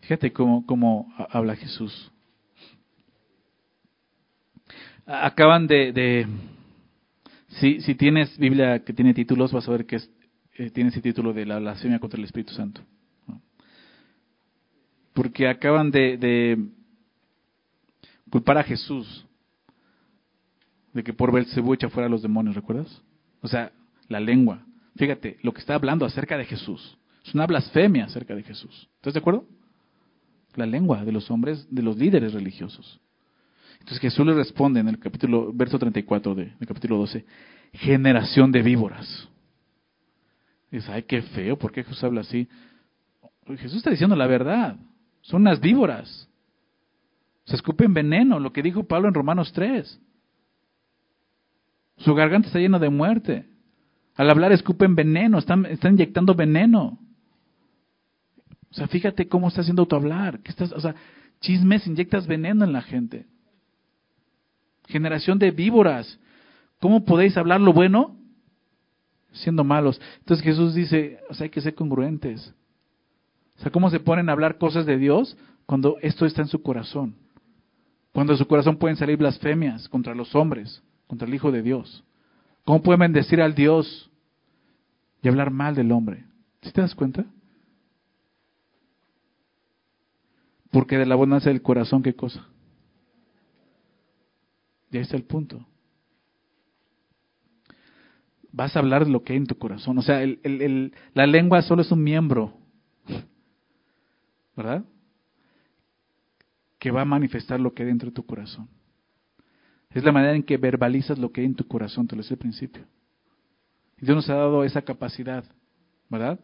[0.00, 2.10] Fíjate cómo, cómo habla Jesús.
[5.06, 6.26] Acaban de
[7.48, 9.98] si, si tienes Biblia que tiene títulos, vas a ver que
[10.56, 12.82] eh, tiene ese título de la blasfemia contra el Espíritu Santo.
[15.14, 16.68] Porque acaban de,
[18.30, 19.24] culpar a Jesús
[20.98, 23.02] de que por Belcebú echa fuera a los demonios, ¿recuerdas?
[23.40, 23.70] O sea,
[24.08, 24.66] la lengua.
[24.96, 26.98] Fíjate, lo que está hablando acerca de Jesús.
[27.24, 28.88] Es una blasfemia acerca de Jesús.
[28.96, 29.46] ¿Estás de acuerdo?
[30.56, 33.00] La lengua de los hombres, de los líderes religiosos.
[33.74, 37.24] Entonces Jesús le responde en el capítulo, verso 34 de, del capítulo 12,
[37.74, 39.28] generación de víboras.
[40.72, 42.48] Dice, ay, qué feo, ¿por qué Jesús habla así?
[43.46, 44.76] Jesús está diciendo la verdad,
[45.20, 46.28] son unas víboras.
[47.44, 50.00] Se escupen veneno, lo que dijo Pablo en Romanos 3.
[51.98, 53.46] Su garganta está llena de muerte.
[54.16, 56.98] Al hablar escupen veneno, están, inyectando veneno.
[58.70, 60.40] O sea, fíjate cómo está haciendo tu hablar.
[60.40, 60.94] ¿Qué estás, o sea,
[61.40, 63.26] Chismes, inyectas veneno en la gente.
[64.88, 66.18] Generación de víboras.
[66.80, 68.16] ¿Cómo podéis hablar lo bueno
[69.32, 70.00] siendo malos?
[70.18, 72.54] Entonces Jesús dice, o sea, hay que ser congruentes.
[73.58, 75.36] O sea, ¿cómo se ponen a hablar cosas de Dios
[75.66, 77.14] cuando esto está en su corazón?
[78.12, 82.04] Cuando de su corazón pueden salir blasfemias contra los hombres, contra el Hijo de Dios.
[82.64, 84.08] ¿Cómo pueden bendecir al Dios
[85.22, 86.24] y hablar mal del hombre?
[86.62, 87.24] ¿Sí te das cuenta?
[90.70, 92.46] Porque de la abundancia del corazón, ¿qué cosa?
[94.90, 95.66] Y ahí está el punto.
[98.52, 99.98] Vas a hablar de lo que hay en tu corazón.
[99.98, 100.20] O sea,
[101.14, 102.54] la lengua solo es un miembro.
[104.56, 104.84] ¿Verdad?
[106.78, 108.68] Que va a manifestar lo que hay dentro de tu corazón.
[109.90, 112.34] Es la manera en que verbalizas lo que hay en tu corazón, te lo decía
[112.34, 112.84] al principio.
[114.00, 115.44] Y Dios nos ha dado esa capacidad,
[116.08, 116.38] ¿verdad?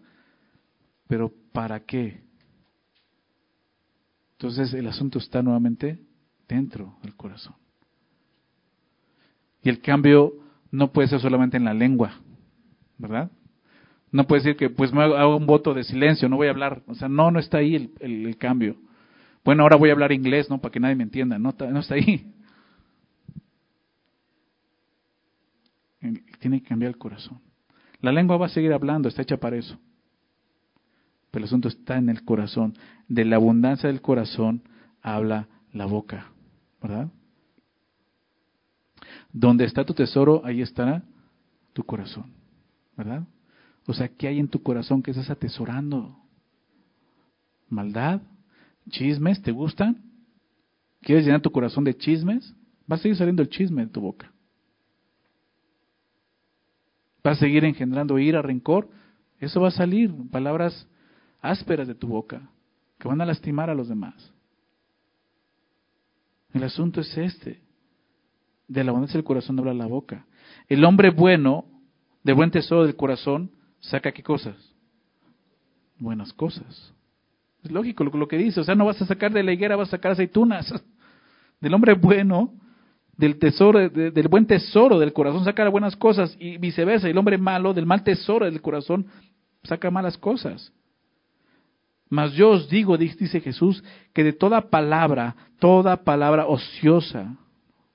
[1.06, 2.22] Pero ¿para qué?
[4.32, 6.00] Entonces el asunto está nuevamente
[6.48, 7.54] dentro del corazón.
[9.62, 10.34] Y el cambio
[10.70, 12.20] no puede ser solamente en la lengua,
[12.98, 13.30] ¿verdad?
[14.10, 16.82] No puede decir que pues me hago un voto de silencio, no voy a hablar.
[16.86, 18.76] O sea, no, no está ahí el, el, cambio.
[19.44, 20.60] Bueno, ahora voy a hablar inglés, ¿no?
[20.60, 21.38] Para que nadie me entienda.
[21.38, 22.33] No, no está ahí.
[26.38, 27.40] Tiene que cambiar el corazón.
[28.00, 29.78] La lengua va a seguir hablando, está hecha para eso.
[31.30, 32.74] Pero el asunto está en el corazón.
[33.08, 34.62] De la abundancia del corazón
[35.00, 36.30] habla la boca,
[36.82, 37.08] ¿verdad?
[39.32, 41.02] Donde está tu tesoro, ahí estará
[41.72, 42.26] tu corazón,
[42.96, 43.26] ¿verdad?
[43.86, 46.16] O sea, ¿qué hay en tu corazón que estás atesorando?
[47.68, 48.22] ¿Maldad?
[48.90, 49.42] ¿Chismes?
[49.42, 50.02] ¿Te gustan?
[51.00, 52.54] ¿Quieres llenar tu corazón de chismes?
[52.90, 54.33] Va a seguir saliendo el chisme de tu boca.
[57.26, 58.88] Va a seguir engendrando ira, rencor.
[59.40, 60.88] Eso va a salir, palabras
[61.40, 62.48] ásperas de tu boca,
[62.98, 64.32] que van a lastimar a los demás.
[66.52, 67.60] El asunto es este.
[68.68, 70.26] De la abundancia del corazón habla la boca.
[70.68, 71.66] El hombre bueno,
[72.22, 73.50] de buen tesoro del corazón,
[73.80, 74.56] saca qué cosas?
[75.98, 76.92] Buenas cosas.
[77.62, 78.60] Es lógico lo, que dice.
[78.60, 80.72] O sea, no vas a sacar de la higuera, vas a sacar aceitunas.
[81.60, 82.52] Del hombre bueno,
[83.16, 87.08] del tesoro, del buen tesoro del corazón saca buenas cosas y viceversa.
[87.08, 89.06] El hombre malo, del mal tesoro del corazón,
[89.62, 90.72] saca malas cosas.
[92.08, 97.36] Mas yo os digo, dice Jesús, que de toda palabra, toda palabra ociosa,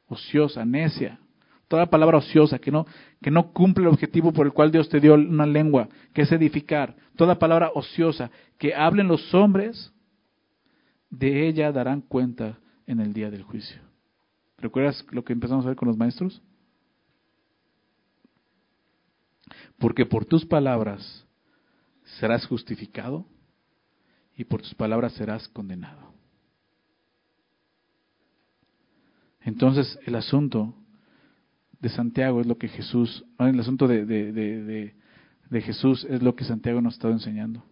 [0.08, 1.20] ociosa, necia,
[1.68, 2.86] toda palabra ociosa que no,
[3.22, 6.32] que no cumple el objetivo por el cual Dios te dio una lengua, que es
[6.32, 9.94] edificar, toda palabra ociosa que hablen los hombres,
[11.10, 13.89] de ella darán cuenta en el día del juicio.
[14.62, 16.42] ¿Recuerdas lo que empezamos a ver con los maestros?
[19.78, 21.26] Porque por tus palabras
[22.20, 23.26] serás justificado
[24.36, 26.14] y por tus palabras serás condenado.
[29.42, 30.76] Entonces el asunto
[31.80, 36.82] de Santiago es lo que Jesús, el asunto de, de, Jesús es lo que Santiago
[36.82, 37.64] nos estado enseñando.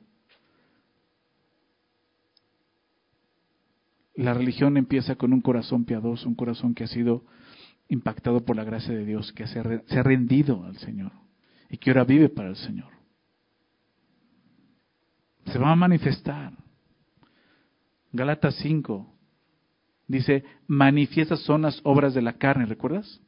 [4.17, 7.23] La religión empieza con un corazón piadoso, un corazón que ha sido
[7.87, 11.13] impactado por la gracia de Dios, que se ha rendido al Señor
[11.69, 12.97] y que ahora vive para el Señor
[15.51, 16.53] se va a manifestar.
[18.11, 19.07] Galatas 5
[20.07, 23.21] dice, manifiestas son las obras de la carne, ¿recuerdas?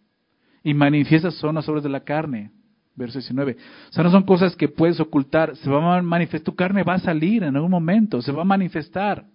[0.64, 2.52] Y manifiestas son las obras de la carne,
[2.96, 3.58] verso 19.
[3.90, 6.96] O sea, no son cosas que puedes ocultar, se va a manifestar, tu carne va
[6.96, 9.26] a salir en algún momento, se va a manifestar.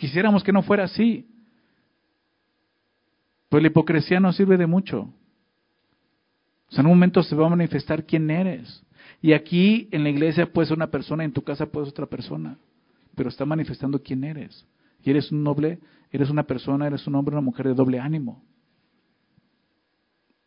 [0.00, 1.28] Quisiéramos que no fuera así.
[3.50, 5.12] Pues la hipocresía no sirve de mucho.
[6.68, 8.82] O sea, en un momento se va a manifestar quién eres.
[9.20, 12.06] Y aquí en la iglesia puedes ser una persona, en tu casa puedes ser otra
[12.06, 12.56] persona,
[13.14, 14.66] pero está manifestando quién eres.
[15.04, 15.80] Y eres un noble,
[16.10, 18.42] eres una persona, eres un hombre, una mujer de doble ánimo.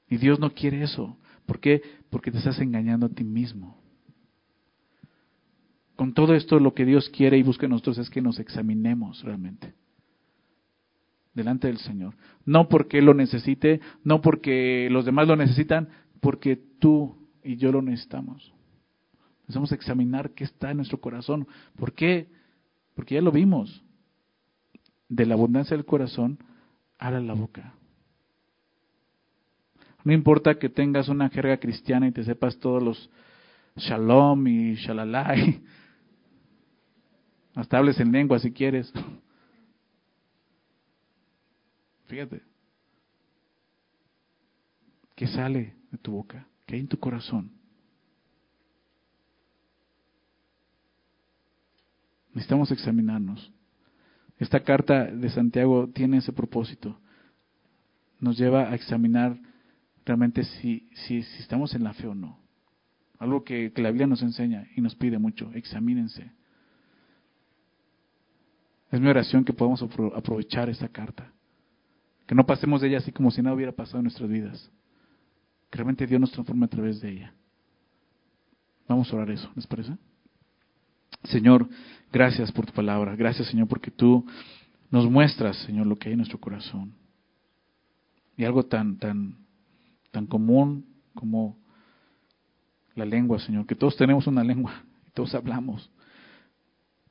[0.09, 1.15] Y Dios no quiere eso.
[1.45, 1.83] ¿Por qué?
[2.09, 3.82] Porque te estás engañando a ti mismo.
[5.95, 9.23] Con todo esto lo que Dios quiere y busca en nosotros es que nos examinemos
[9.23, 9.73] realmente
[11.33, 12.15] delante del Señor.
[12.45, 15.89] No porque Él lo necesite, no porque los demás lo necesitan,
[16.21, 18.53] porque tú y yo lo necesitamos.
[19.41, 21.47] Necesitamos examinar qué está en nuestro corazón.
[21.75, 22.29] ¿Por qué?
[22.95, 23.83] Porque ya lo vimos.
[25.09, 26.39] De la abundancia del corazón,
[26.97, 27.73] habla la boca.
[30.03, 33.09] No importa que tengas una jerga cristiana y te sepas todos los
[33.75, 35.61] shalom y shalalai.
[37.55, 38.91] Hasta hables en lengua si quieres.
[42.07, 42.41] Fíjate.
[45.15, 46.47] ¿Qué sale de tu boca?
[46.65, 47.51] ¿Qué hay en tu corazón?
[52.29, 53.51] Necesitamos examinarnos.
[54.39, 56.99] Esta carta de Santiago tiene ese propósito.
[58.19, 59.37] Nos lleva a examinar
[60.05, 62.39] realmente si, si, si estamos en la fe o no.
[63.19, 66.31] Algo que, que la Biblia nos enseña y nos pide mucho, examínense.
[68.93, 69.81] Es mi oración que podamos
[70.15, 71.33] aprovechar esta carta.
[72.27, 74.69] Que no pasemos de ella así como si nada hubiera pasado en nuestras vidas.
[75.71, 77.33] Que realmente Dios nos transforme a través de ella.
[78.87, 79.97] Vamos a orar eso, ¿les parece?
[81.23, 81.67] Señor,
[82.11, 83.15] gracias por tu palabra.
[83.15, 84.27] Gracias, Señor, porque tú
[84.91, 86.93] nos muestras, Señor, lo que hay en nuestro corazón.
[88.37, 89.37] Y algo tan, tan,
[90.11, 90.85] tan común
[91.15, 91.57] como
[92.93, 95.89] la lengua, Señor, que todos tenemos una lengua y todos hablamos.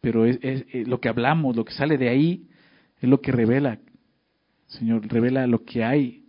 [0.03, 2.49] Pero es, es, lo que hablamos, lo que sale de ahí,
[3.01, 3.79] es lo que revela,
[4.67, 6.27] Señor, revela lo que hay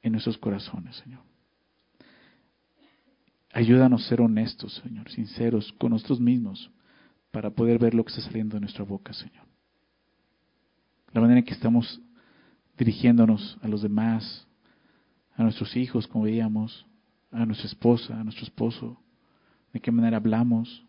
[0.00, 1.20] en nuestros corazones, Señor.
[3.52, 6.70] Ayúdanos a ser honestos, Señor, sinceros con nosotros mismos
[7.32, 9.44] para poder ver lo que está saliendo de nuestra boca, Señor.
[11.12, 12.00] La manera en que estamos
[12.78, 14.46] dirigiéndonos a los demás,
[15.34, 16.86] a nuestros hijos, como veíamos,
[17.32, 19.02] a nuestra esposa, a nuestro esposo,
[19.72, 20.86] de qué manera hablamos,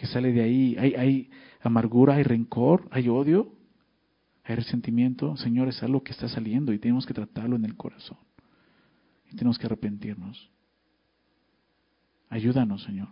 [0.00, 0.76] que sale de ahí.
[0.78, 1.30] Hay,
[1.60, 3.52] amargura, hay rencor, hay odio,
[4.44, 5.36] hay resentimiento.
[5.36, 8.16] Señor, es algo que está saliendo y tenemos que tratarlo en el corazón.
[9.30, 10.50] Y tenemos que arrepentirnos.
[12.30, 13.08] Ayúdanos, Señor,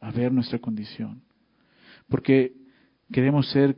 [0.00, 1.20] a ver nuestra condición.
[2.08, 2.54] Porque
[3.12, 3.76] queremos ser,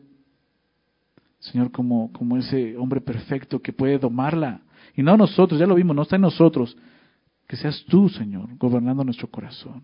[1.41, 4.63] Señor, como, como ese hombre perfecto que puede domarla.
[4.95, 6.77] Y no nosotros, ya lo vimos, no está en nosotros.
[7.49, 9.83] Que seas tú, Señor, gobernando nuestro corazón.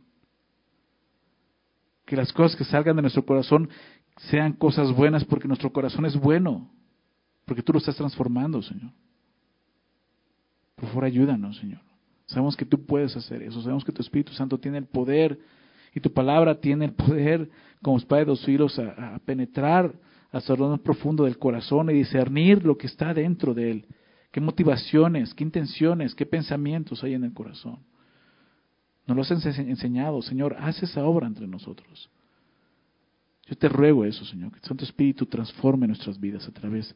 [2.05, 3.69] Que las cosas que salgan de nuestro corazón
[4.31, 6.71] sean cosas buenas porque nuestro corazón es bueno.
[7.45, 8.93] Porque tú lo estás transformando, Señor.
[10.77, 11.81] Por favor, ayúdanos, Señor.
[12.27, 13.61] Sabemos que tú puedes hacer eso.
[13.61, 15.39] Sabemos que tu Espíritu Santo tiene el poder
[15.95, 17.49] y tu palabra tiene el poder,
[17.83, 19.95] como espada de dos filos, a, penetrar
[20.33, 23.87] hasta lo más profundo del corazón y discernir lo que está dentro de él.
[24.33, 27.79] ¿Qué motivaciones, qué intenciones, qué pensamientos hay en el corazón?
[29.07, 32.11] Nos lo has enseñado, Señor, haz esa obra entre nosotros.
[33.47, 36.95] Yo te ruego eso, Señor, que el Santo Espíritu transforme nuestras vidas a través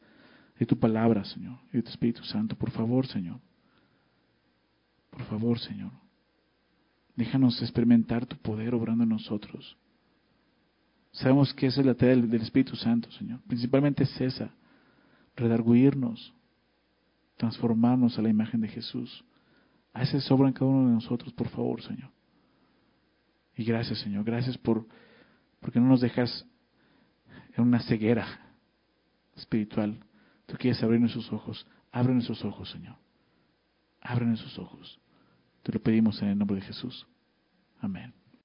[0.59, 2.57] de tu palabra, Señor, y de tu Espíritu Santo.
[2.57, 3.39] Por favor, Señor.
[5.11, 5.93] Por favor, Señor.
[7.17, 9.77] Déjanos experimentar tu poder obrando en nosotros.
[11.13, 13.41] Sabemos que esa es la tarea del, Espíritu Santo, Señor.
[13.47, 14.51] Principalmente es esa,
[15.37, 16.33] redarguirnos,
[17.37, 19.25] transformarnos a la imagen de Jesús.
[19.93, 22.11] Haz esa obra en cada uno de nosotros, por favor, Señor.
[23.57, 24.25] Y gracias, Señor.
[24.25, 24.87] Gracias por
[25.61, 26.47] porque no nos dejas
[27.57, 28.27] en una ceguera
[29.37, 29.99] espiritual.
[30.47, 31.67] Tú quieres abrir nuestros ojos.
[31.91, 32.97] Abre nuestros ojos, Señor.
[34.01, 35.01] Abre nuestros ojos.
[35.63, 37.07] Te lo pedimos en el nombre de Jesús.
[37.81, 38.18] Amén.